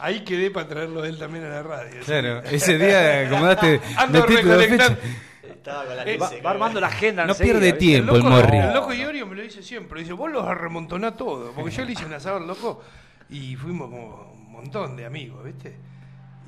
[0.00, 2.00] Ahí quedé para traerlo a él también a la radio.
[2.04, 4.98] Claro, ese día acomodaste Ando recolectando.
[5.42, 7.78] Estaba con la Eh, Va, va armando la agenda No pierde ¿viste?
[7.78, 8.14] tiempo.
[8.14, 8.58] el loco, Morri.
[8.58, 10.00] el loco Iorio me lo dice siempre.
[10.00, 11.50] Dice, vos los remontonás todo.
[11.52, 12.80] Porque yo le hice un asado al loco
[13.30, 15.74] y fuimos como un montón de amigos, ¿viste?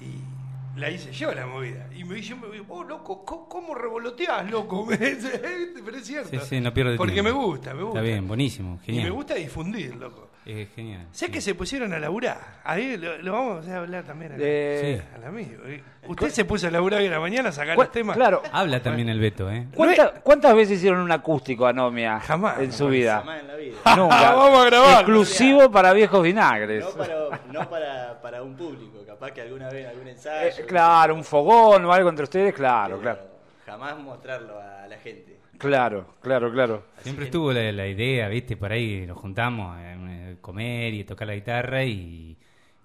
[0.00, 0.29] Y
[0.76, 1.88] la hice yo la movida.
[1.94, 2.34] Y me dice,
[2.66, 4.86] vos loco, ¿cómo, cómo revoloteás, loco?
[4.90, 5.40] Me dice,
[5.84, 6.30] Pero es cierto.
[6.30, 7.30] Sí, sí, no pierde Porque tiempo.
[7.30, 7.98] me gusta, me gusta.
[7.98, 10.28] Está bien, buenísimo, Y me gusta difundir, loco.
[10.46, 11.06] Es genial.
[11.12, 11.32] Sé sí.
[11.32, 12.60] que se pusieron a laburar.
[12.64, 14.42] Ahí lo, lo vamos a hablar también acá.
[14.44, 15.14] Eh, Sí.
[15.16, 15.62] al amigo.
[16.10, 18.16] Usted se puso a laburar hoy en la mañana a sacar los temas.
[18.16, 18.42] Claro.
[18.52, 19.68] Habla también el Beto, ¿eh?
[19.74, 23.18] ¿Cuánta- ¿Cuántas veces hicieron un acústico a Nomia Jamás, en su jamás, vida?
[23.20, 23.76] Jamás en la vida.
[23.96, 24.32] Nunca.
[24.34, 24.94] Vamos a grabar.
[25.00, 26.84] Exclusivo para viejos vinagres.
[26.84, 30.48] No para, no para, para un público, capaz que alguna vez en algún ensayo.
[30.62, 33.30] Eh, claro, un fogón o algo entre ustedes, claro, pero claro.
[33.66, 35.38] Jamás mostrarlo a la gente.
[35.58, 36.84] Claro, claro, claro.
[37.02, 38.56] Siempre estuvo la, la idea, ¿viste?
[38.56, 42.36] Por ahí nos juntamos a eh, comer y tocar la guitarra y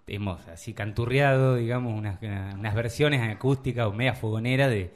[0.07, 4.91] hemos así canturreado, digamos, unas, unas versiones acústicas o media fogonera de,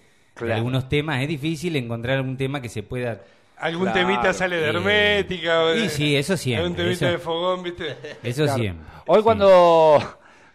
[0.53, 1.21] algunos temas.
[1.21, 3.19] Es difícil encontrar algún tema que se pueda...
[3.57, 4.07] Algún Claro.
[4.07, 5.63] temita sale de Eh, hermética.
[5.63, 7.97] o de- y sí, eso siempre, Algún temita eso- de fogón, ¿viste?
[8.23, 8.57] Eso Claro.
[8.59, 8.85] siempre.
[9.07, 9.23] Hoy sí.
[9.23, 9.99] cuando,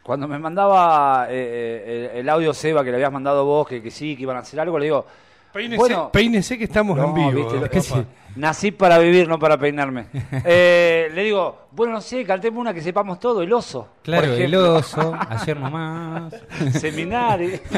[0.02, 3.90] cuando me mandaba eh, el, el audio Seba que le habías mandado vos, que, que
[3.90, 5.06] sí, que iban a hacer algo, le digo,
[5.54, 6.10] Peínese, Bueno.
[6.12, 7.30] peínese que estamos no, en vivo.
[7.30, 7.80] viste, lo- papá.
[7.80, 7.94] sí,
[8.36, 10.06] nací para vivir, no para peinarme.
[10.44, 13.88] Eh, le digo, bueno, no sé, cantemos una que sepamos todo, el oso.
[14.02, 16.34] Claro, por el oso, ayer nomás.
[16.72, 17.60] Seminario.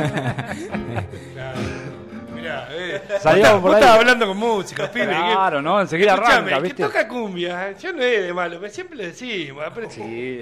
[1.35, 1.59] Claro.
[2.35, 3.03] Mirá, eh.
[3.21, 3.81] Salíamos Vos por vos ahí.
[3.81, 5.07] estabas hablando con música, pibe.
[5.07, 5.81] Claro, ¿no?
[5.81, 6.83] Enseguida arranca, que ¿viste?
[6.85, 9.65] toca cumbia, yo no es de malo, pero siempre le decimos.
[9.91, 10.41] Sí.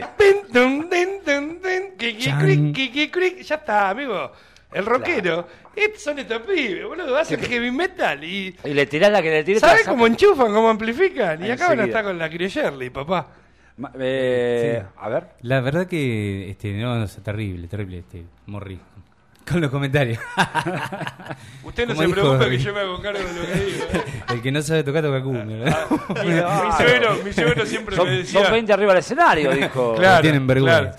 [3.44, 4.31] Ya está, amigo.
[4.75, 5.47] El rockero.
[5.75, 7.17] Estos son estos pibes, boludo.
[7.17, 8.55] Hacen heavy metal y.
[8.65, 9.61] Y le tirás la que le tiré.
[9.61, 11.45] te ¿Sabes cómo enchufan, cómo amplifican?
[11.45, 13.29] Y acá van a estar con la Criogerly, papá.
[13.77, 14.89] Ma- eh, Sí.
[15.01, 15.27] A ver.
[15.43, 18.79] La verdad que, este, no, no, es terrible, terrible, este, morri.
[19.51, 20.19] Con los comentarios.
[21.65, 23.85] Usted no Como se dijo- preocupe que yo me hago cargo de lo que digo.
[23.93, 24.05] ¿eh?
[24.31, 25.57] El que no sabe tocar, toca cumbia.
[25.57, 25.87] ¿verdad?
[26.25, 26.29] Mi,
[26.67, 28.43] mi suegro, mi suegro siempre Son, me decía.
[28.43, 29.95] son 20 arriba del escenario, dijo.
[29.97, 30.23] Claro.
[30.23, 30.97] tienen vergüenza.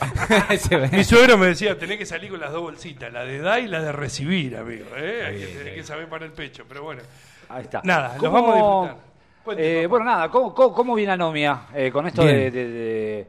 [0.69, 0.89] Ve.
[0.91, 3.67] Mi suegro me decía, tenés que salir con las dos bolsitas, la de dar y
[3.67, 4.85] la de recibir, amigo.
[4.95, 5.23] ¿eh?
[5.27, 7.01] Hay, que, hay saber para el pecho, pero bueno.
[7.49, 7.81] Ahí está.
[7.83, 9.05] Nada, los ¿Cómo- vamos a disfrutar.
[9.43, 12.35] Cuente, eh, bueno, nada, ¿cómo, cómo, cómo viene Anomia eh, con esto Bien.
[12.35, 13.27] de, de- de-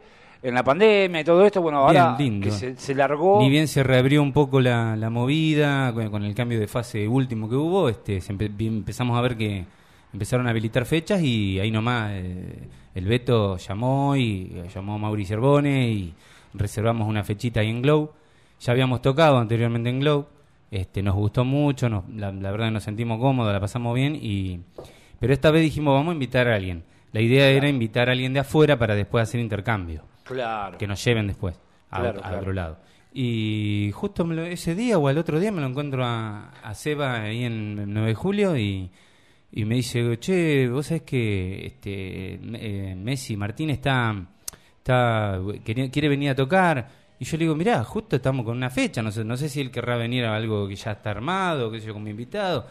[0.48, 1.60] en la pandemia y todo esto?
[1.62, 2.44] Bueno, ahora Bien, lindo.
[2.46, 3.40] que se, se largó.
[3.40, 7.06] Ni bien se reabrió un poco la, la movida con, con el cambio de fase
[7.08, 9.64] último que hubo, este, se empe- empezamos a ver que
[10.12, 14.98] empezaron a habilitar fechas y ahí nomás eh, el Beto llamó y eh, llamó a
[14.98, 16.14] Mauricio Herbone y
[16.54, 18.10] reservamos una fechita ahí en Glow.
[18.60, 20.26] Ya habíamos tocado anteriormente en Glow,
[20.70, 24.60] este, nos gustó mucho, nos- la, la verdad nos sentimos cómodos, la pasamos bien y
[25.20, 26.82] pero esta vez dijimos vamos a invitar a alguien.
[27.12, 30.78] La idea era invitar a alguien de afuera para después hacer intercambio Claro.
[30.78, 31.58] que nos lleven después
[31.90, 32.38] a, Claro, a claro.
[32.38, 32.78] otro lado.
[33.12, 36.74] Y justo me lo- ese día o al otro día me lo encuentro a, a
[36.74, 38.90] Seba ahí en el 9 de julio y,
[39.52, 44.14] y me dice, che, vos sabés que este, eh, Messi Martín está,
[44.78, 47.06] está quería- quiere venir a tocar.
[47.18, 49.62] Y yo le digo, mirá, justo estamos con una fecha, no sé, no sé si
[49.62, 52.66] él querrá venir a algo que ya está armado, qué sé yo, como invitado.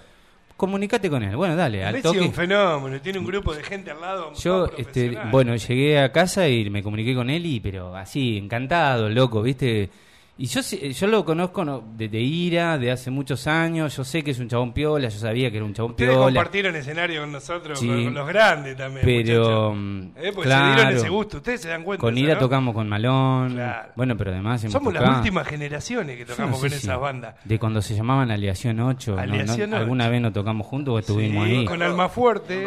[0.58, 1.36] Comunicate con él.
[1.36, 2.26] Bueno, dale, al Messi es toque.
[2.28, 4.34] un fenómeno, tiene un grupo de gente al lado.
[4.36, 9.10] Yo, este, bueno, llegué a casa y me comuniqué con él y, pero así, encantado,
[9.10, 9.90] loco, ¿viste?
[10.38, 14.04] Y yo sé- yo lo conozco no, de, de ira, de hace muchos años, yo
[14.04, 16.26] sé que es un chabón piola, yo sabía que era un chabón Ustedes piola.
[16.26, 17.88] compartieron escenario con nosotros, Sí.
[17.88, 19.06] con, con los grandes también.
[19.06, 19.76] Pero, muchachos.
[19.78, 20.98] mm, Eh, porque se dieron claro.
[20.98, 22.02] ese gusto, ustedes se dan cuenta.
[22.02, 22.40] Con ira ¿no?
[22.42, 23.54] tocamos con Malón.
[23.54, 23.90] Claro.
[23.96, 26.88] Bueno, pero además hemos Somos las últimas generaciones que tocamos con esas sí.
[27.02, 27.36] bandas.
[27.46, 29.16] De cuando se llamaban Aleación 8.
[29.16, 29.22] ¿no?
[29.22, 29.78] Aleación ¿No?
[29.78, 30.12] ¿Alguna 8.
[30.12, 31.66] vez no tocamos juntos o estuvimos Sí, ahí?
[31.66, 32.66] Con Alma Fuerte,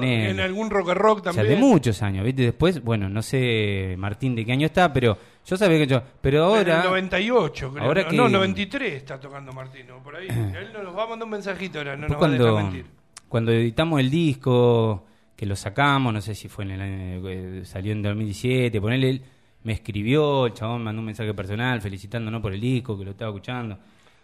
[0.00, 1.60] En algún rock and rock O sea, también.
[1.60, 2.42] de muchos años, ¿viste?
[2.42, 5.16] Después, bueno, no sé, Martín, de qué año está, pero
[5.46, 6.02] yo sabía que yo...
[6.20, 6.88] Pero En el ahora...
[6.88, 7.84] 98, creo.
[7.84, 10.26] ahora no, que- no, 93 está tocando Martino, por ahí.
[10.28, 12.72] Él nos va a mandar un mensajito ahora, no Después nos va a dejar cuando,
[12.72, 12.86] mentir.
[13.28, 15.06] cuando editamos el disco,
[15.36, 19.10] que lo sacamos, no sé si fue en el año, eh, salió en 2017, ponele,
[19.10, 19.22] él
[19.62, 23.30] me escribió, el chabón mandó un mensaje personal felicitándonos por el disco, que lo estaba
[23.30, 23.78] escuchando.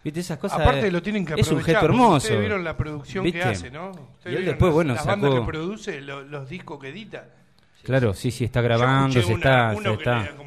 [0.04, 0.60] Viste, esas cosas.
[0.60, 1.74] Aparte lo tienen que Es un aprovechar.
[1.74, 2.16] gesto hermoso.
[2.16, 3.38] Ustedes vieron la producción ¿Viste?
[3.38, 3.90] que hace, ¿no?
[3.90, 6.88] Ustedes Y él después, las- bueno, las bandas sacó- que produce, lo- los discos que
[6.88, 7.28] edita.
[7.84, 10.41] Claro, sí, sí, está grabando, se una- está, uno se que está,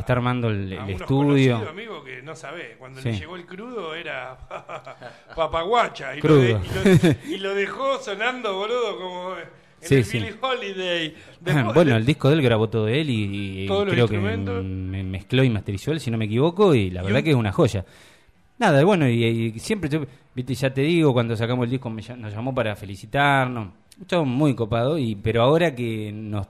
[0.00, 1.56] está armando el, el a unos estudio.
[1.68, 2.76] amigo, que no sabe.
[2.78, 3.10] Cuando Sí.
[3.10, 4.36] le llegó el crudo era
[5.36, 6.16] papaguacha.
[6.16, 6.36] Y, Crudo.
[6.42, 9.44] Lo, de- y, lo, y lo dejó sonando, boludo, como en
[9.80, 10.18] Sí, el sí.
[10.18, 11.14] Billie Holiday.
[11.40, 15.50] Después- bueno, el disco de él grabó todo él y, creo que me mezcló y
[15.50, 17.84] masterizó él, si no me equivoco, y la verdad un- que es una joya.
[18.58, 22.32] Nada, bueno, y, siempre, yo- viste, ya te digo, cuando sacamos el disco me nos
[22.32, 23.68] llamó para felicitarnos,
[24.12, 26.46] un muy copado, y pero ahora que nos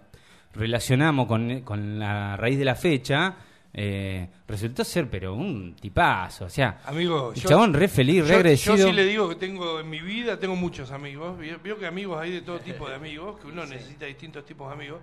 [0.56, 3.36] relacionamos con, con la raíz de la fecha,
[3.72, 8.28] eh, resultó ser pero un tipazo, o sea, Amigo, el yo- chabón re feliz, re
[8.30, 8.76] yo, agradecido.
[8.76, 11.38] yo sí le digo que tengo en mi vida, tengo muchos amigos.
[11.38, 14.68] Vio vio que amigos hay de todo tipo de amigos, que uno necesita distintos tipos
[14.68, 15.00] de amigos.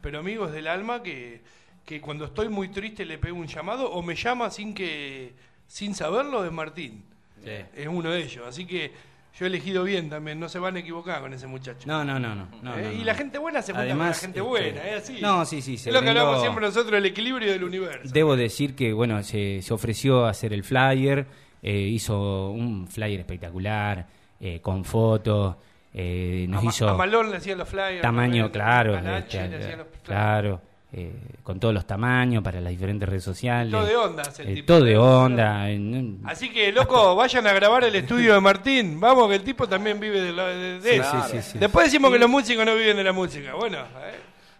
[0.00, 1.40] Pero amigos del alma que,
[1.84, 5.32] que cuando estoy muy triste le pego un llamado o me llama sin que
[5.66, 7.04] sin saberlo es Martín.
[7.44, 8.44] Es uno de ellos.
[8.46, 8.92] Así que
[9.38, 11.86] yo he elegido bien también, no se van a equivocar con ese muchacho.
[11.86, 12.48] No, no, no, no.
[12.60, 12.82] no, ¿Eh?
[12.82, 15.20] no, y la gente buena se junta con la Además, gente este, buena, es así.
[15.20, 18.12] No, sí, sí, se es lo que hablamos siempre nosotros, el equilibrio del universo.
[18.12, 21.26] Debo decir que, bueno, se, se ofreció a hacer el flyer,
[21.62, 24.06] eh, hizo un flyer espectacular,
[24.40, 25.56] eh, con fotos,
[25.94, 28.02] eh, nos a, hizo a Malón le hacía los flyers.
[28.02, 30.02] tamaño, claro, este, le hacía los flyers.
[30.02, 30.60] claro,
[30.92, 33.70] eh, con todos los tamaños para las diferentes redes sociales.
[33.72, 35.70] Todo de onda el Eh, tipo, todo de onda.
[35.70, 38.98] eh, Así que, loco, vayan a grabar el estudio de Martín.
[38.98, 41.22] Vamos, que el tipo también vive de, lo- de- de Sí, eso.
[41.28, 41.58] sí, sí, sí.
[41.58, 43.54] Después decimos que los músicos no viven de la música.
[43.54, 44.14] Bueno, eh.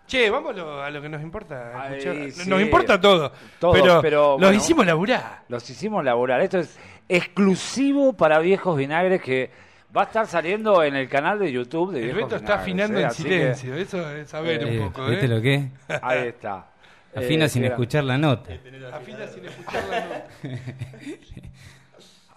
[0.06, 1.72] che, vamos a lo, que nos importa.
[1.90, 2.32] Ay.
[2.46, 3.32] Nos importa todo.
[3.58, 4.52] Todo, pero, pero, los bueno.
[4.54, 5.44] hicimos laburar.
[5.48, 6.40] Los hicimos laborar.
[6.42, 9.50] Esto es exclusivo para Viejos Vinagres que
[9.96, 13.02] va a estar saliendo en el canal de YouTube de El Beto está afinando ¿eh?
[13.02, 13.74] en que silencio.
[13.74, 15.06] Eso es saber eh, un poco.
[15.06, 15.28] ¿Viste ¿eh?
[15.28, 15.64] lo que es?
[16.02, 16.66] ahí está.
[17.16, 18.52] Afina Eh, sin era- escuchar la nota.
[18.92, 20.26] Afina sin escuchar la nota.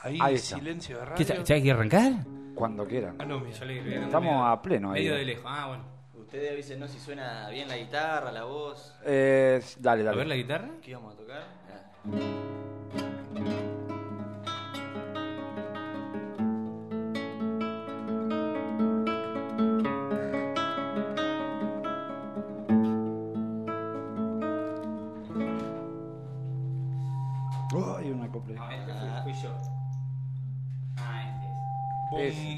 [0.04, 0.56] Ahí, Ahí está.
[0.58, 1.26] silencio de ¿Qué, radio.
[1.38, 2.12] ya, ya hay que arrancar?
[2.56, 3.18] Cuando quieran.
[3.20, 4.04] Ah, no, mira.
[4.06, 5.02] Estamos a pleno ahí.
[5.04, 5.46] Medio de lejos.
[5.48, 5.84] Ah, bueno.
[6.20, 8.96] Ustedes avísenos si suena bien la guitarra, la voz.
[9.06, 10.18] Eh, dale, A dale.
[10.18, 10.70] ver la guitarra.
[10.82, 11.44] ¿Qué vamos a tocar?
[12.08, 13.71] Ah.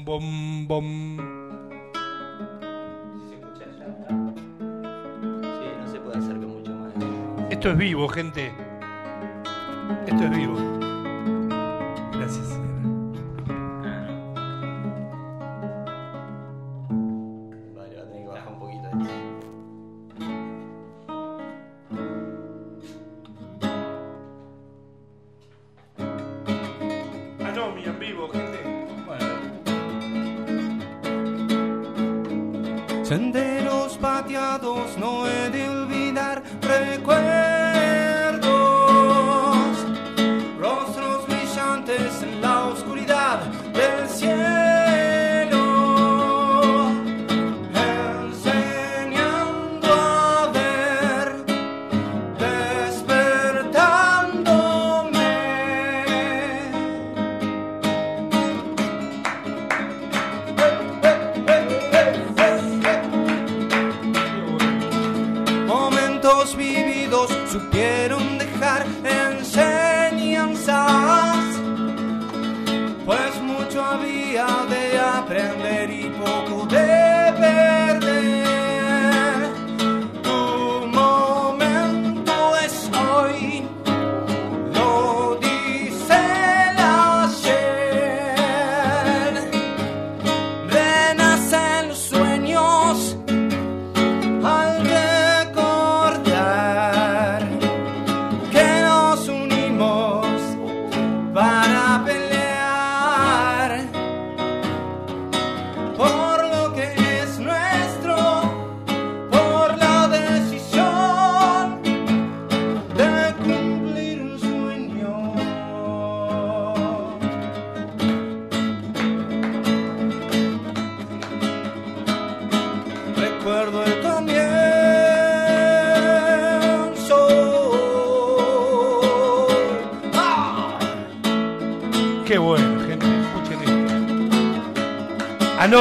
[0.04, 1.44] Bom, bom, bom.
[3.22, 3.38] Sí,
[5.80, 6.92] no se puede acercar mucho más.
[7.50, 8.52] Esto es vivo, gente.
[10.06, 10.73] Esto es vivo.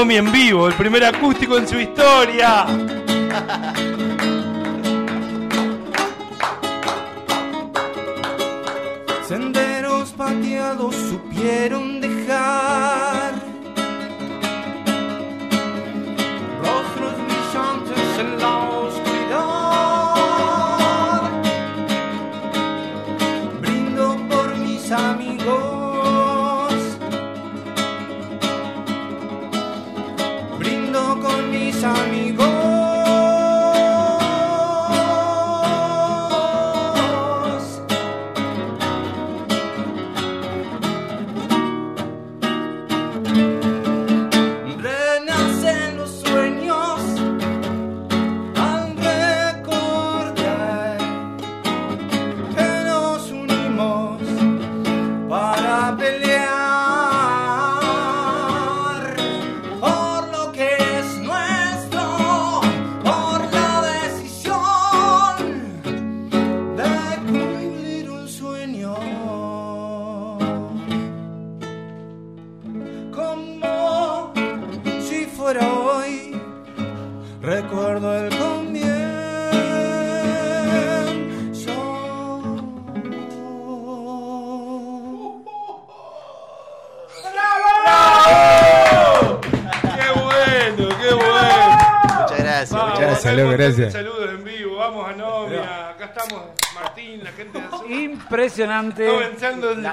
[0.04, 2.82] Anomi en vivo, el primer acústico en su historia.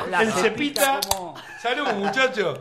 [0.03, 1.01] La- la el cepita cepita.
[1.17, 2.59] como- Salud, muchachos.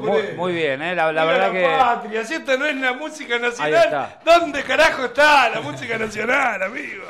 [0.00, 0.94] Muy, muy bien, ¿eh?
[0.94, 1.62] la, la verdad que...
[1.62, 4.16] patria, si esta no es la música nacional.
[4.24, 7.04] ¿dónde carajo está la música nacional, amigo?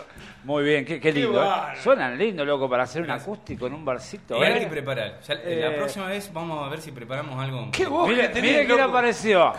[0.44, 1.40] Muy bien, qué, qué lindo.
[1.40, 1.76] ¿eh?
[1.80, 4.36] Suenan lindo, loco, para hacer un acústico en un barcito.
[4.40, 4.60] Y hay ¿eh?
[4.60, 5.20] que preparar.
[5.20, 7.68] Ya, Eh, La próxima vez vamos a ver si preparamos algo.
[7.70, 9.52] ¿Qué vos Mire, que tenés, mire qué le apareció.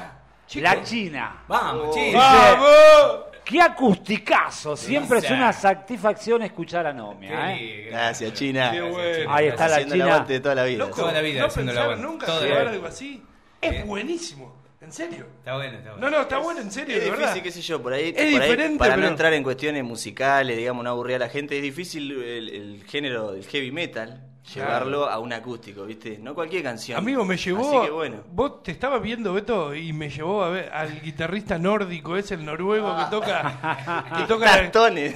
[0.56, 1.44] La China.
[1.48, 2.14] Vamos, che.
[2.14, 3.33] ¡Vamos!
[3.46, 4.76] Qué acusticazo.
[4.78, 7.56] Siempre es una satisfacción escuchar a Nomia.
[7.56, 7.88] ¿eh?
[7.90, 8.72] Gracias, China.
[8.72, 9.34] Qué bueno.
[9.34, 10.14] Ahí está la Haciendo el China.
[10.14, 10.78] aguante de toda la vida.
[10.80, 12.12] Loco, Toda la vida no haciendo la pensaron buena.
[12.12, 12.72] nunca Toda la llevar vida.
[12.74, 13.24] algo así.
[13.62, 15.26] Es buenísimo, en serio.
[15.40, 16.10] Está bueno, está bueno.
[16.10, 17.26] No, no, está bueno, en serio, Es de verdad.
[17.34, 19.44] difícil, qué sé yo, por ahí, Es por ahí, diferente, para pero- no entrar en
[19.44, 23.72] cuestiones musicales, digamos, no aburrir a la gente, es difícil el, el género del heavy
[23.72, 24.22] metal,
[24.54, 26.18] llevarlo a un acústico, ¿viste?
[26.20, 26.98] No cualquier canción.
[26.98, 27.80] Amigo, me llevó.
[27.80, 28.18] Así que bueno.
[28.32, 32.44] Vos te estabas viendo, Beto, y me llevó a ver al guitarrista nórdico, es el
[32.46, 34.08] noruego que toca.
[34.18, 35.16] que toca Cartones.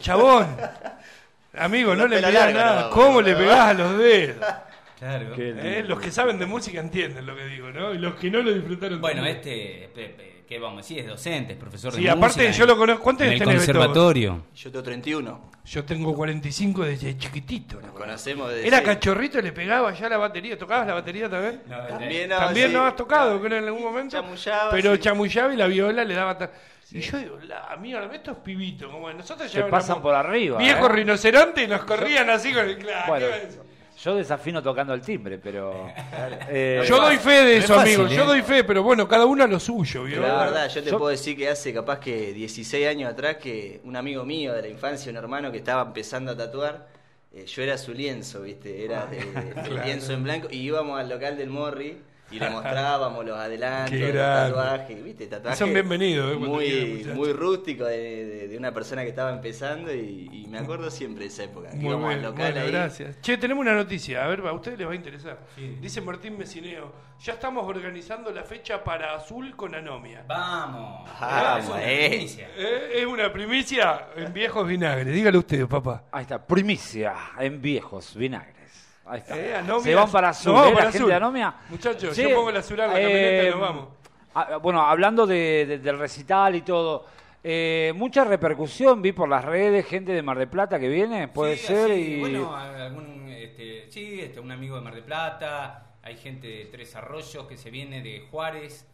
[0.00, 0.46] chabón.
[1.58, 2.82] Amigo, no le pegás nada.
[2.82, 4.36] no, ¿Cómo le pegás a los dedos?
[4.98, 5.34] Claro.
[5.36, 7.92] Eh, Los que saben de música entienden lo que digo, ¿no?
[7.92, 9.00] Y los que no lo disfrutaron.
[9.00, 9.36] Bueno, también.
[9.36, 10.98] este, pe- pe- ¿qué vamos a decir?
[11.00, 12.50] Es docente, es profesor de Sí, aparte música.
[12.58, 13.02] yo lo conozco.
[13.02, 13.78] ¿Cuántos En años el tenés, Beto?
[13.78, 14.42] conservatorio.
[14.54, 15.40] Yo tengo 31.
[15.64, 17.80] Yo tengo 45 desde chiquitito.
[17.80, 18.66] Nos conocemos desde...
[18.68, 20.56] Era cachorrito y le pegaba ya la batería.
[20.56, 21.62] ¿Tocabas la batería también?
[21.68, 22.72] También, no, También sí.
[22.74, 24.16] no has tocado, creo, en algún momento.
[24.16, 25.00] Chamullaba, pero sí.
[25.00, 26.38] chamullaba y la viola le daba.
[26.38, 26.50] ta-
[26.92, 30.58] Y yo digo, la mierda, estos pibitos, como nosotros Se ya pasan éramos por arriba.
[30.58, 30.92] Viejos ¿eh?
[30.92, 33.04] rinocerontes y nos corrían así con el claro.
[33.08, 33.58] Bueno, ¿qué es?
[34.06, 35.90] Yo desafino tocando el timbre, pero.
[36.48, 38.08] eh, Yo doy fe de eso, fácil, amigo.
[38.16, 38.26] Yo ¿eh?
[38.26, 40.20] doy fe, pero bueno, cada uno a lo suyo, ¿vio?
[40.22, 43.38] Pero la verdad, yo te Yo- puedo decir que hace capaz que 16 años atrás
[43.38, 46.86] que un amigo mío de la infancia, un hermano que estaba empezando a tatuar,
[47.34, 48.84] eh, yo era su lienzo, ¿viste?
[48.84, 51.98] Era de, de lienzo en blanco y íbamos al local del Morri
[52.30, 55.26] y le mostrábamos los adelantos, los tatuajes, ¿viste?
[55.28, 56.36] Tatuajes Son bienvenidos, ¿eh?
[56.36, 57.96] quieran, muy, muy rústico de,
[58.26, 61.68] de- de una persona que estaba empezando y, y me acuerdo siempre de esa época.
[61.74, 62.72] Muy íbamos al bien, local bueno, ahí.
[62.72, 63.20] gracias.
[63.20, 65.38] Che, tenemos una noticia, a ver, a ustedes les va a interesar.
[65.80, 70.24] Dice Martín Mesineo, ya estamos organizando la fecha para Azul con Anomia.
[70.26, 71.08] Vamos.
[71.20, 72.08] Vamos, Es una eh.
[72.10, 72.48] primicia.
[72.56, 76.04] Eh, Es una primicia en viejos vinagres, dígalo usted, papá.
[76.10, 78.55] Ahí está, primicia en viejos vinagres.
[79.06, 79.36] Ahí está.
[79.38, 80.56] Eh, Se van para Azul, ¿eh?
[80.56, 81.08] para la gente Azul.
[81.08, 81.54] de Anomia.
[81.68, 83.88] Muchachos, Sí, yo pongo la azul en la camioneta y nos vamos.
[84.34, 87.06] ah, bueno, hablando de- de- del recital y todo,
[87.44, 91.56] eh, mucha repercusión vi por las redes, gente de Mar del Plata que viene, puede
[91.56, 91.90] Sí, ser.
[91.92, 92.20] así, y...
[92.20, 96.96] Bueno, algún, este, sí, este, un amigo de Mar del Plata, hay gente de Tres
[96.96, 98.86] Arroyos que se viene de Juárez.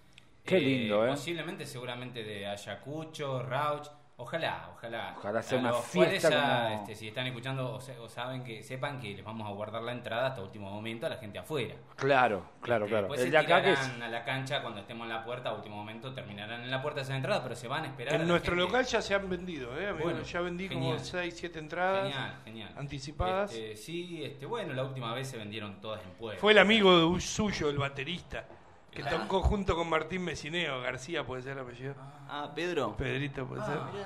[0.45, 1.11] Qué lindo, ¿eh?
[1.11, 3.87] Posiblemente, seguramente de Ayacucho, Rauch.
[4.17, 5.15] Ojalá, ojalá.
[5.19, 8.45] Ojalá sea A una fiesta ya, como- este, si están escuchando o, se- o saben
[8.45, 11.39] que sepan que les vamos a guardar la entrada hasta último momento a la gente
[11.39, 11.75] afuera.
[11.97, 13.09] Claro, claro, Este, claro.
[13.09, 15.49] Después El se acá que es- tirarán a la cancha cuando estemos en la puerta,
[15.49, 18.15] a último momento terminarán en la puerta esa entrada, pero se van a esperar.
[18.21, 18.67] En nuestro gente.
[18.67, 19.89] local ya se han vendido, ¿eh?
[19.89, 20.05] amigo?
[20.05, 21.01] Bueno, ya vendí como genial.
[21.05, 22.75] 6, 7 entradas Genial, genial.
[22.77, 23.53] anticipadas.
[23.53, 26.41] Este, sí, este, bueno, la última vez se vendieron todas en puerta.
[26.41, 28.45] Fue el amigo de- suyo, el baterista,
[28.93, 30.81] que tocó junto con Martín Mesineo.
[30.83, 31.95] García puede ser el apellido.
[32.29, 32.97] Ah, Pedro.
[32.97, 33.77] Pedrito puede ser.
[33.77, 34.05] Eh,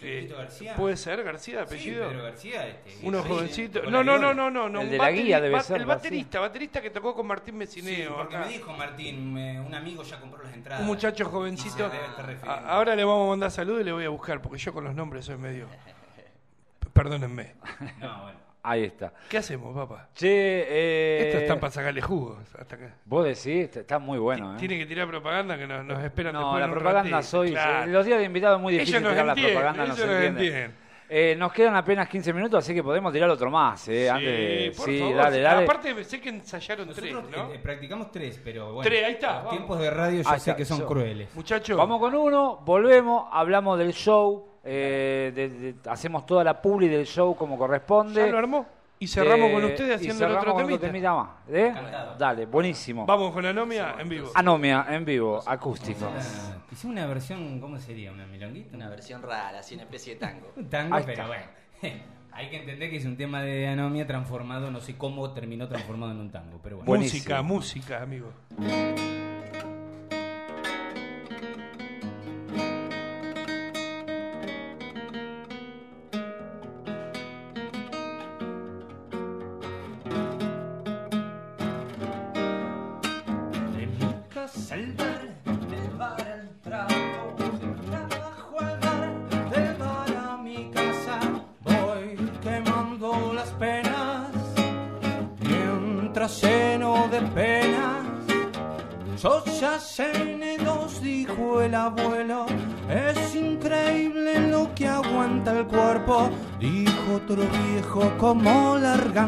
[0.00, 0.76] Pedrito García.
[0.76, 2.08] ¿Puede ser García de Sí, apellido?
[2.10, 3.82] Pedro García, este, Uno sí, jovencito.
[3.90, 4.80] No, no, no, no, no, no.
[4.80, 7.58] El un de la guía debe ser, El baterista, baterista que tocó con Martín Sí,
[7.58, 8.14] Mesineo.
[8.16, 8.46] porque acá.
[8.46, 10.82] me dijo Martín, me- un amigo ya compró las entradas.
[10.82, 11.88] Un muchacho jovencito.
[11.88, 12.50] debe estar refiriendo.
[12.66, 14.84] A- Ahora le vamos a mandar salud y le voy a buscar, porque yo con
[14.84, 15.66] los nombres soy medio.
[16.92, 17.54] Perdónenme.
[17.98, 18.45] No, bueno.
[18.68, 19.12] Ahí está.
[19.28, 20.08] ¿Qué hacemos, papá?
[20.12, 22.94] Che, eh, Esto están para sacarle jugos hasta acá.
[23.04, 24.56] Vos decís, está- muy bueno, ¿eh?
[24.58, 27.30] Tiene que tirar propaganda que nos, nos esperan No, después la en un propaganda ratito.
[27.30, 27.50] soy.
[27.52, 27.86] Claro.
[27.92, 29.98] Los días de invitado es muy Ellos difícil nos tirar la entienden, propaganda, no ellos
[29.98, 30.46] se nos entiende.
[30.46, 30.86] entienden.
[31.08, 34.10] Eh, nos quedan apenas 15 minutos, así que podemos tirar otro más, ¿eh?
[34.10, 35.14] Antes de- por sí, favor.
[35.14, 35.62] dale, dale.
[35.62, 37.52] Aparte, sé que ensayaron tres, ¿no?
[37.52, 38.90] eh, practicamos tres, pero bueno.
[38.90, 39.50] Tres, ahí está, Los vamos.
[39.52, 41.32] tiempos de radio yo sé está, que son yo- crueles.
[41.36, 46.88] Muchachos, Vamos con uno, volvemos, hablamos del show, eh, de- de- hacemos toda la publi
[46.88, 48.14] del show como corresponde.
[48.20, 48.66] ya lo armó.
[48.98, 50.86] Y cerramos Eh, con ustedes y haciendo el otro temita.
[50.86, 51.28] temita más.
[51.50, 51.74] ¿eh?
[52.18, 53.04] Dale, buenísimo.
[53.04, 54.30] Vamos con Anomia en vivo.
[54.34, 56.06] Anomia en vivo, acústico.
[56.06, 58.10] Ah, Hicimos una versión, ¿cómo sería?
[58.10, 58.74] ¿Una milonguita?
[58.74, 60.50] Una versión rara, así una especie de tango.
[60.56, 61.26] Un tango, Ahí pero está.
[61.26, 61.46] bueno.
[62.32, 66.12] Hay que entender que es un tema de anomia transformado, no sé cómo terminó transformado
[66.12, 66.86] en un tango, pero bueno.
[66.86, 67.18] Buenísimo.
[67.20, 68.30] Música, música, amigo.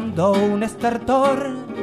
[0.09, 1.78] Largando un estertor.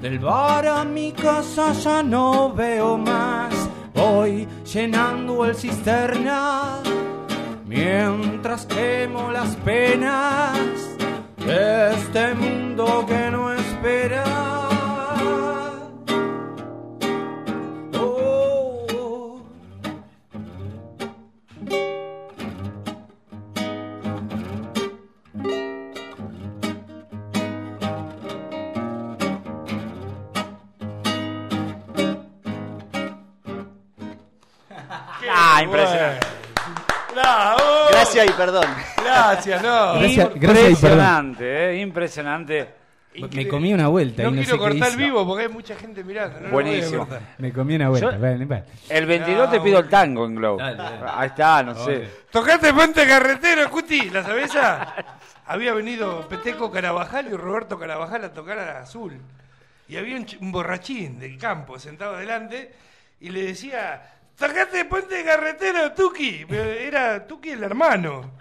[0.00, 3.54] Del bar a mi casa ya no veo más,
[3.94, 6.80] voy llenando el cisterna,
[7.66, 10.56] mientras quemo las penas
[11.44, 12.69] de este mundo
[38.40, 38.64] perdón.
[38.96, 39.94] Gracias, no.
[39.98, 40.66] Gracias- gracias y perdón.
[40.70, 42.68] impresionante, eh, impresionante.
[43.32, 44.22] Me comí una vuelta.
[44.22, 44.96] No y no quiero sé qué cortar hice.
[44.96, 46.40] vivo porque hay mucha gente mirando.
[46.40, 47.08] no Buenísimo.
[47.38, 48.12] Me comí una vuelta.
[48.12, 48.64] Yo- Ven, ven.
[48.88, 50.56] El 22 te pido el tango en Glow.
[50.58, 50.98] Dale, dale.
[51.12, 52.08] Ahí está, no sé.
[52.30, 54.94] Tocaste Puente Carretero, Cuti, ¿la sabés esa?
[55.46, 59.18] Había venido Peteco Carabajal y Roberto Carabajal a tocar a Azul.
[59.88, 62.72] Y había un, un borrachín del campo sentado adelante
[63.20, 64.02] y le decía,
[64.40, 66.44] tocaste Puente Carretero, Tuki.
[66.48, 68.32] Pero Era Tuki el hermano.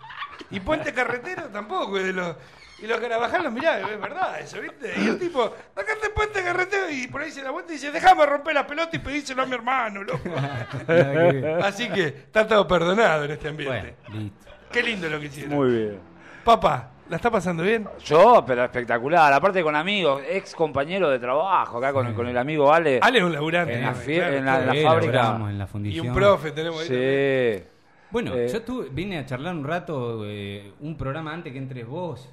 [0.49, 1.99] Y Puente Carretero tampoco.
[1.99, 2.35] y de los-
[2.81, 4.93] y los Carabajal los miraban, es verdad eso, ¿viste?
[4.97, 8.25] Y el tipo, tocaste Puente Carretero y por ahí se da vuelta y dice, déjame
[8.25, 10.21] romper la pelota y pedíselo a mi hermano, loco.
[11.63, 13.95] Así que está todo perdonado en este ambiente.
[14.07, 14.49] Bueno, listo.
[14.71, 15.53] Qué lindo lo que hicieron.
[15.55, 15.99] Muy bien.
[16.45, 17.87] Papá, ¿la está pasando bien?
[18.05, 19.31] Yo, pero espectacular.
[19.33, 22.99] Aparte con amigos, ex compañero de trabajo, acá con, con el amigo Ale.
[23.01, 23.73] Ale es un laburante.
[23.75, 23.97] En la ¿no?
[23.97, 24.71] fie- Claro, en la- claro.
[24.71, 25.35] en Sí, fábrica.
[25.49, 26.07] en la Y fundición.
[26.09, 27.57] un profe tenemos ahí.
[27.57, 27.63] Sí.
[28.11, 31.85] Bueno, Eh, yo tuve- vine a charlar un rato, eh, un programa antes que entres
[31.87, 32.27] vos.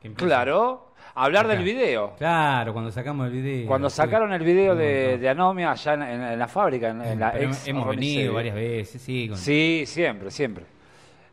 [0.00, 0.12] que.
[0.14, 0.88] Claro.
[1.14, 1.54] Hablar Acá.
[1.54, 2.14] del video.
[2.18, 3.66] Claro, cuando sacamos el video.
[3.68, 3.96] Cuando sí.
[3.96, 7.68] sacaron el video de, Anomia allá en, en- en la fábrica, en, en la ex
[7.68, 9.28] hemos venido varias veces, sí.
[9.28, 10.64] con- Sí, siempre, siempre.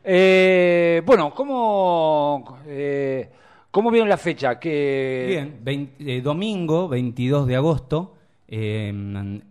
[0.02, 3.30] Eh, bueno, ¿cómo, eh,
[3.70, 4.58] ¿cómo vieron la fecha?
[4.58, 8.14] Que Bien, eh, domingo 22 de agosto,
[8.48, 8.92] eh,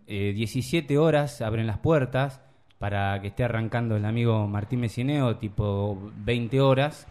[0.07, 2.41] eh, 17 horas abren las puertas
[2.79, 7.07] para que esté arrancando el amigo Martín Mecineo, tipo 20 horas.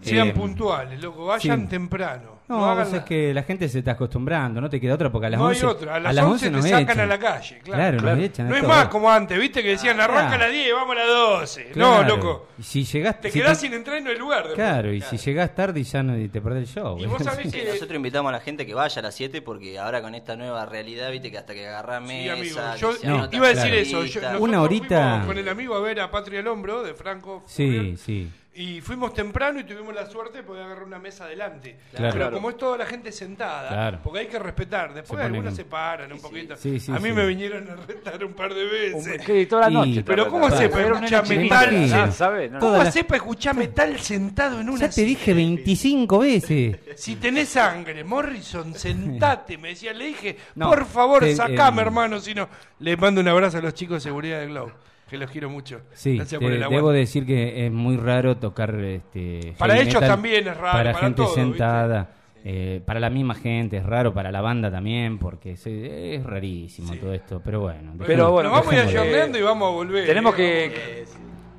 [0.00, 1.66] Sean Eh, puntuales, loco, vayan sí.
[1.68, 2.32] temprano.
[2.48, 5.28] No, No, hagan es que la gente se está acostumbrando, no te queda otra porque
[5.28, 5.94] a las no 11 hay otra.
[5.94, 7.00] A las, 11 nos te sacan echan.
[7.00, 7.78] a la calle, claro.
[7.78, 8.20] Claro, nos Claro.
[8.20, 10.34] echan a No es más como antes, viste que decían arranca Claro.
[10.34, 11.64] a las 10 y vamos a las 12.
[11.72, 12.02] Claro.
[12.02, 12.48] No, loco.
[12.58, 14.38] Y si llegas, Te si quedás sin entrar y no hay lugar.
[14.48, 14.56] después.
[14.56, 16.98] Claro, y si llegás tarde y ya no y te perdés el show.
[16.98, 17.64] Y vos sabés Sí, que.
[17.68, 20.66] nosotros invitamos a la gente que vaya a las 7 porque ahora con esta nueva
[20.66, 22.56] realidad, viste que hasta que agarrás Sí, mesa, amigo.
[22.76, 23.76] Yo se No, iba a decir claro.
[23.76, 24.04] eso.
[24.04, 27.44] Yo- Una horita- con el amigo a ver a Patria al Hombro de Franco.
[27.46, 28.30] Sí, sí.
[28.54, 31.74] Y fuimos temprano y tuvimos la suerte de poder agarrar una mesa adelante.
[31.94, 32.12] Claro.
[32.12, 34.00] Pero como es toda la gente sentada, Claro.
[34.04, 34.92] porque hay que respetar.
[34.92, 36.54] Después Se algunos se paran un poquito.
[36.58, 37.14] Sí, sí, a mí sí.
[37.14, 39.22] me vinieron a retar un par de veces.
[39.24, 40.04] Sí, toda la Y- noche.
[40.04, 40.66] Pero ¿cómo retrataba.
[40.66, 41.70] hace para un escuchar metal?
[41.70, 42.12] chiquito, Sí.
[42.12, 42.52] ¿sabes?
[42.52, 46.76] No, ¿Cómo haces para escuchar metal sentado en una Ya te dije 25 veces.
[46.96, 51.84] Si tenés sangre, Morrison, sentate, me decía, le dije, No, por favor, te- sacame, eh,
[51.86, 52.50] hermano, si no,
[52.80, 54.72] le mando un abrazo a los chicos de seguridad de Globo,
[55.12, 55.80] que los quiero mucho.
[55.92, 59.94] Sí, Gracias te- por el debo decir que es muy raro tocar este Para ellos
[59.94, 62.10] metal también es raro, para, para gente todo, sentada
[62.44, 66.92] eh, para la misma gente es raro para la banda también porque se- es rarísimo
[66.96, 70.06] todo esto pero bueno Pero dejemos- bueno, Nos vamos a ir y vamos a volver.
[70.06, 70.36] Tenemos ¿eh?
[70.36, 71.04] que,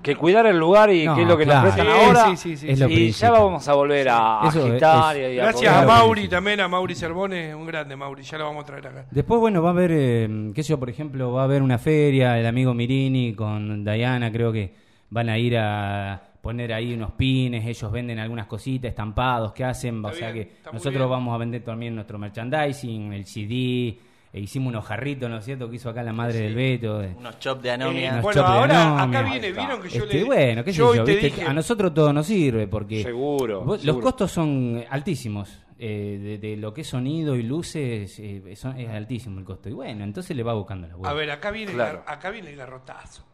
[0.04, 1.66] que cuidar el lugar y No, qué es lo que claro.
[1.68, 2.26] nos prestan Sí, ahora.
[2.26, 5.40] sí, sí, sí, Es lo y ya vamos a volver a Eso agitar es- y
[5.40, 8.66] a Gracias a Mauri también, a Mauri Cervone, un grande Mauri, ya lo vamos a
[8.68, 9.06] traer acá.
[9.10, 11.78] Después, bueno, va a haber, eh, qué sé yo, por ejemplo, va a haber una
[11.80, 14.74] feria, el amigo Mirini con Diana, creo que
[15.10, 20.04] van a ir a poner ahí unos pines, ellos venden algunas cositas, estampados que hacen,
[20.04, 23.98] o sea que nosotros vamos a vender también nuestro merchandising, el CD,
[24.34, 26.98] e hicimos unos jarritos, ¿no es cierto?, que hizo acá la madre del Beto.
[27.00, 28.12] de- Unos chops de Eh, anomia.
[28.14, 29.04] Unos bueno, chop de ahora anomia.
[29.20, 31.26] acá viene, vieron que yo Este, le bueno, qué sé yo yo, hoy te ¿viste?
[31.38, 35.60] dije, a nosotros todo nos sirve porque Seguro, vos- los costos son altísimos.
[35.86, 39.68] eh, de, de lo que es sonido y luces eh, son- es altísimo el costo.
[39.68, 41.10] Y bueno, entonces le va buscando la vuelta.
[41.10, 42.04] A ver, acá viene, el Claro.
[42.08, 43.26] acá viene el garrotazo.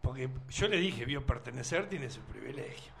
[0.00, 2.92] Porque yo le dije, vio pertenecer, tiene su privilegio.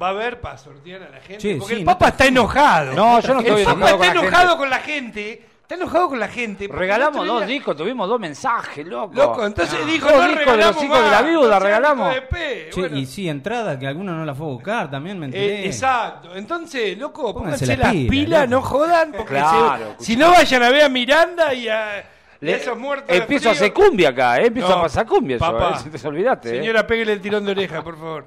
[0.00, 1.40] Va a haber para sortear a la gente.
[1.40, 2.94] Sí, porque sí, el no Papa está enojado.
[2.94, 4.58] No, yo no estoy el Papa enojado con está la enojado gente.
[4.58, 5.46] con la gente.
[5.70, 6.66] Está enojado con la gente.
[6.66, 9.12] Regalamos dos discos, tuvimos dos mensajes, loco.
[9.14, 12.10] Loco, entonces dijo, Dos no discos de los hijos de la viuda, regalamos.
[12.10, 12.70] hijos de pe.
[12.72, 15.44] Che, Bueno, y sí, entrada, que alguno no la fue a buscar, también me enteré.
[15.64, 16.34] eh, exacto.
[16.34, 19.12] Entonces, loco, Pónganse pónganse la las pila, pilas, no jodan.
[19.12, 22.02] Porque Claro, se- si no vayan a ver a Miranda y a,
[22.40, 23.14] Le- esos muertos.
[23.14, 25.82] empiezo a hacer cumbia acá, eh, empiezo No, a pasar cumbia, eso, papá.
[25.84, 26.48] eh, te olvidaste.
[26.48, 26.60] eh.
[26.60, 28.24] Señora, pégale el tirón de oreja, por favor.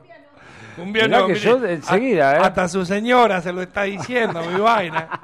[0.78, 2.40] Un Mirá no, que mire, yo enseguida, a- ¿eh?
[2.44, 5.10] Hasta su señora se lo está diciendo, mi vaina.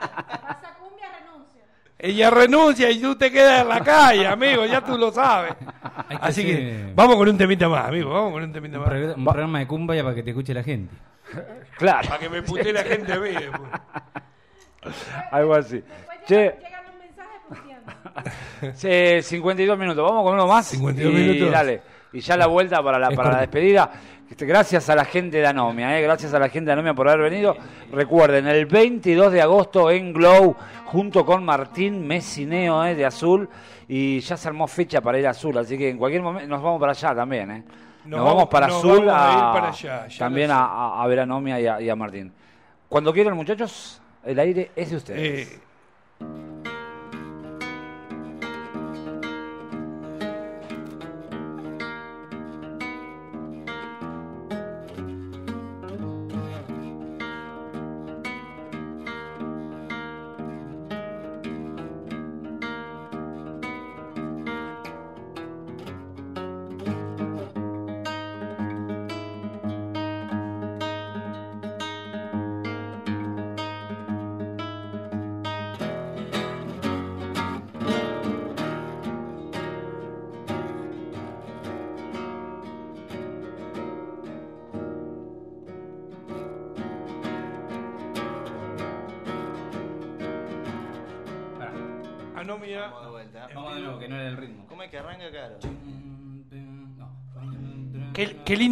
[2.00, 5.56] Ella renuncia y tú te quedas en la calle, amigo, ya tú lo sabes.
[6.08, 9.18] Que Así que vamos con un temita más, amigo, vamos con un temita un, más.
[9.18, 10.94] un programa de cumbia para que te escuche la gente.
[11.78, 13.30] Claro, Para que me putee la gente a mí.
[13.30, 13.62] después.
[15.32, 15.84] algo así.
[16.28, 18.72] Che, llegan, llegan los mensajes puteando.
[19.22, 20.04] Sí, 52 minutos.
[20.04, 20.66] Vamos con uno más.
[20.68, 21.52] 52 y minutos.
[21.52, 21.82] Dale.
[22.14, 23.92] Y ya la vuelta para la, Es para la despedida.
[24.30, 26.02] Este, Gracias a la gente de Anomia, ¿eh?
[26.02, 27.56] gracias a la gente de Anomia por haber venido.
[27.92, 30.56] Recuerden, el 22 de agosto en Glow,
[30.86, 32.94] junto con Martín Messineo ¿eh?
[32.96, 33.48] de Azul.
[33.88, 36.62] Y ya se armó fecha para ir a Azul, así que en cualquier momento nos
[36.62, 37.52] vamos para allá también.
[37.52, 37.64] ¿eh?
[38.04, 40.66] Nos, Nos vamos vamos- para Azul vamos a ir a- para allá, ya también a,
[40.66, 42.32] a- a ver a Anomia y a, y a Martín.
[42.90, 45.48] Cuando quieran, muchachos, el aire es de ustedes.
[45.54, 45.60] Eh,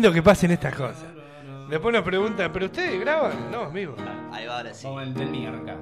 [0.05, 1.05] lindo que pasen estas cosas.
[1.69, 3.51] Después nos preguntan, ¿pero ustedes graban?
[3.51, 3.95] No, amigo.
[4.31, 4.85] Ahí va, ahora sí.
[4.85, 5.77] Vamos el del.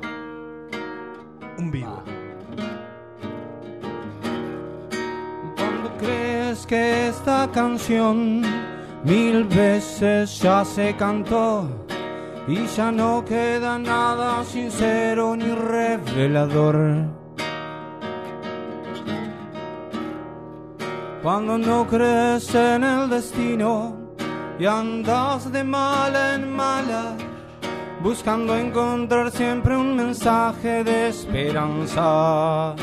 [1.57, 2.03] Un vivo.
[5.57, 8.43] Cuando crees que esta canción
[9.03, 11.85] mil veces ya se cantó
[12.47, 17.07] y ya no queda nada sincero ni revelador.
[21.21, 24.02] Cuando no crees en el destino
[24.63, 27.17] y andas de mala en mala,
[28.01, 32.73] buscando encontrar siempre un mensaje de esperanza.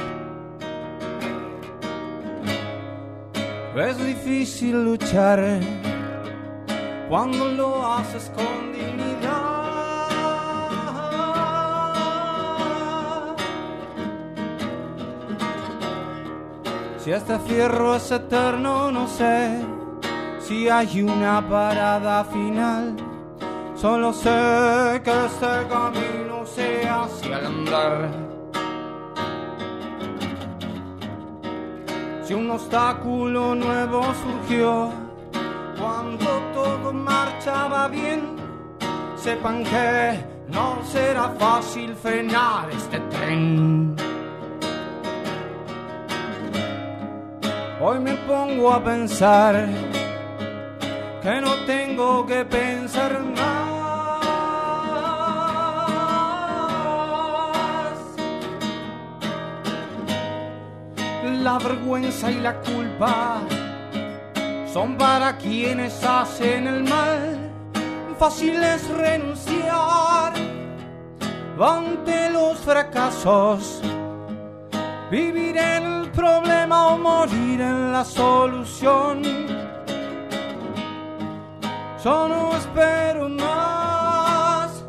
[3.74, 5.41] Es difícil luchar
[7.09, 9.39] cuando lo haces con dignidad.
[16.99, 19.80] Si este fierro es eterno, no sé
[20.51, 22.96] si hay una parada final.
[23.76, 28.09] Solo sé que este camino se hace al andar.
[32.24, 34.90] Si un obstáculo nuevo surgió
[35.78, 38.20] cuando todo marchaba bien,
[39.14, 43.94] sepan que no será fácil frenar este tren.
[47.80, 49.89] Hoy me pongo a pensar
[51.23, 53.61] que no tengo que pensar más.
[61.43, 63.41] La vergüenza y la culpa
[64.73, 67.51] son para quienes hacen el mal.
[68.18, 70.33] Fácil es renunciar
[71.61, 73.83] ante los fracasos.
[75.11, 79.23] Vivir en el problema o morir en la solución.
[82.03, 84.82] Yo no espero más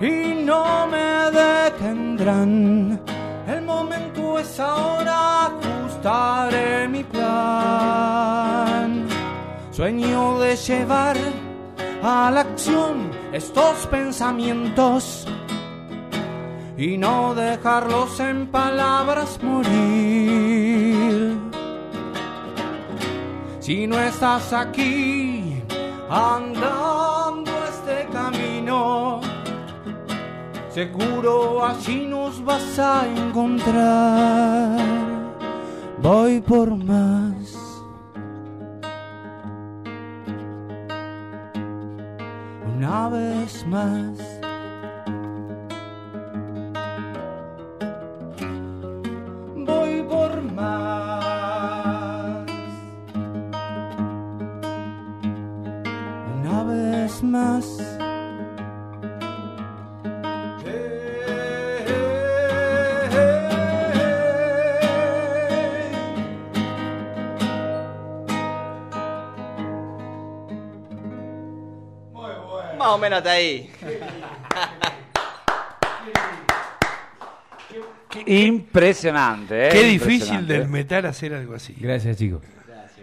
[0.00, 3.00] y no me detendrán.
[3.46, 8.26] El momento es ahora, ajustaré mi plan.
[9.70, 11.16] Sueño de llevar
[12.02, 15.28] a la acción estos pensamientos
[16.76, 21.38] y no dejarlos en palabras morir.
[23.60, 25.39] Si no estás aquí
[26.10, 29.20] andando este camino,
[30.68, 34.76] seguro allí nos vas a encontrar.
[36.02, 37.56] Voy por más.
[42.76, 44.29] Una vez más.
[73.10, 73.70] Más o menos hasta ahí.
[78.26, 79.70] Impresionante, ¿eh?
[79.72, 80.52] Qué difícil Impresionante.
[80.52, 81.74] del metal hacer algo así.
[81.78, 82.42] Gracias, chicos.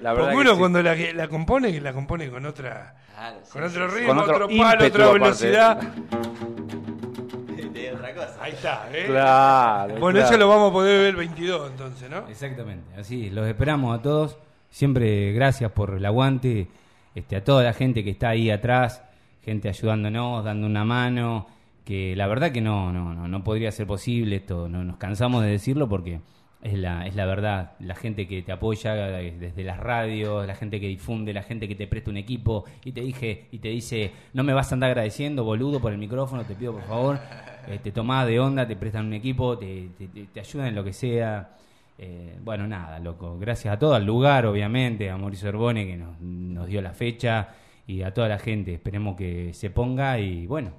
[0.01, 0.59] La verdad Porque que uno sí.
[0.59, 4.19] cuando la, la compone, que la compone con otra, Claro, sí, con otro ritmo, Con
[4.19, 5.79] otro otro, palo, ímpetu, otra velocidad.
[5.81, 7.69] sí.
[7.69, 8.37] De otra cosa.
[8.41, 9.05] Ahí está, ¿eh?
[9.07, 9.95] Claro.
[9.97, 10.27] Bueno, claro.
[10.27, 12.27] eso lo vamos a poder ver el 22 entonces, ¿no?
[12.27, 14.37] Exactamente, así, los esperamos a todos.
[14.69, 16.67] Siempre gracias por el aguante,
[17.15, 19.01] este, a toda la gente que está ahí atrás,
[19.47, 21.47] gente ayudándonos, dando una mano,
[21.85, 25.41] que la verdad que no, no, no, no podría ser posible esto, no nos cansamos
[25.41, 26.19] de decirlo porque
[26.61, 30.53] es la, es la verdad, la gente que te apoya eh, desde las radios, la
[30.55, 33.69] gente que difunde, la gente que te presta un equipo y te dije y te
[33.69, 37.19] dice, no me vas a andar agradeciendo, boludo, por el micrófono, te pido por favor,
[37.67, 40.83] eh, te tomás de onda, te prestan un equipo, te, te, te- ayudan en lo
[40.83, 41.51] que sea.
[41.99, 43.39] Eh, bueno, nada, loco.
[43.39, 47.49] Gracias a todo, al lugar, obviamente, a Mauricio Herbone que nos, nos dio la fecha
[47.87, 48.73] y a toda la gente.
[48.73, 50.71] Esperemos que se ponga y bueno,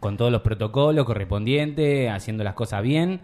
[0.00, 3.20] con todos los protocolos correspondientes, haciendo las cosas bien,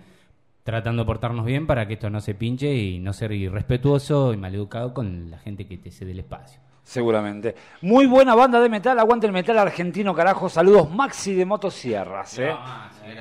[0.63, 4.37] tratando de portarnos bien para que esto no se pinche y no ser irrespetuoso y
[4.37, 6.61] maleducado con la gente que te cede el espacio.
[6.85, 7.55] Seguramente.
[7.83, 10.49] Muy buena banda de metal, aguante el metal argentino, carajo.
[10.49, 12.39] Saludos Maxi de Motosierras.
[12.39, 12.55] ¿eh?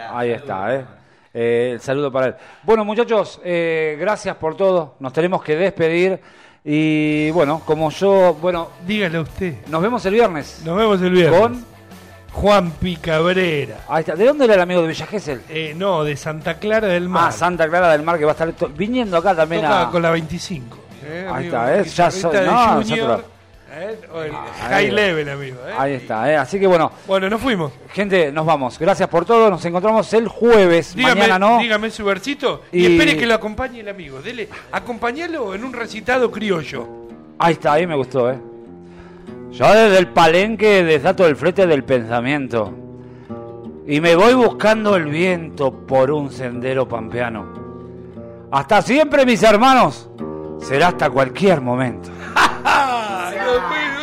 [0.10, 0.86] Ahí está, ¿eh?
[1.34, 2.36] Eh, el saludo para él.
[2.64, 4.96] Bueno, muchachos, eh, gracias por todo.
[5.00, 6.20] Nos tenemos que despedir.
[6.64, 9.56] Y bueno, como yo, bueno, Dígalo usted.
[9.68, 10.62] nos vemos el viernes.
[10.66, 11.40] Nos vemos el viernes.
[11.40, 11.66] Con.
[12.34, 13.80] Juan Picabrera.
[13.88, 14.16] Ahí está.
[14.16, 15.42] ¿De dónde era el amigo de Villa Gesell?
[15.50, 17.30] Eh, no, de Santa Clara del Mar.
[17.30, 19.90] Ah, Santa Clara del Mar, que va a estar viniendo acá también Toca a.
[19.92, 20.78] con la 25.
[21.04, 21.84] eh, Ahí amigo, está, ¿eh?
[21.86, 22.82] Ya soy- no,
[23.82, 25.58] eh, o el Ahí- high level, amigo.
[25.68, 25.74] eh.
[25.78, 26.36] Ahí está, ¿eh?
[26.38, 27.72] Así que bueno, Bueno, nos fuimos.
[27.94, 28.78] gente, nos vamos.
[28.80, 29.50] Gracias por todo.
[29.50, 30.96] Nos encontramos el jueves.
[30.96, 31.60] Dígame, Mañana no.
[31.60, 34.22] dígame su versito y, Y- espere que lo acompañe el amigo.
[34.22, 36.88] Dele, acompañalo en un recitado criollo.
[37.40, 38.38] Ahí está, ahí me gustó, ¿eh?
[39.52, 42.74] Yo desde el palenque desato el flete del pensamiento
[43.88, 47.46] y me voy buscando el viento por un sendero pampeano.
[48.52, 50.10] Hasta siempre, mis hermanos.
[50.60, 52.10] Será hasta cualquier momento.
[53.48, 53.97] 的杯子。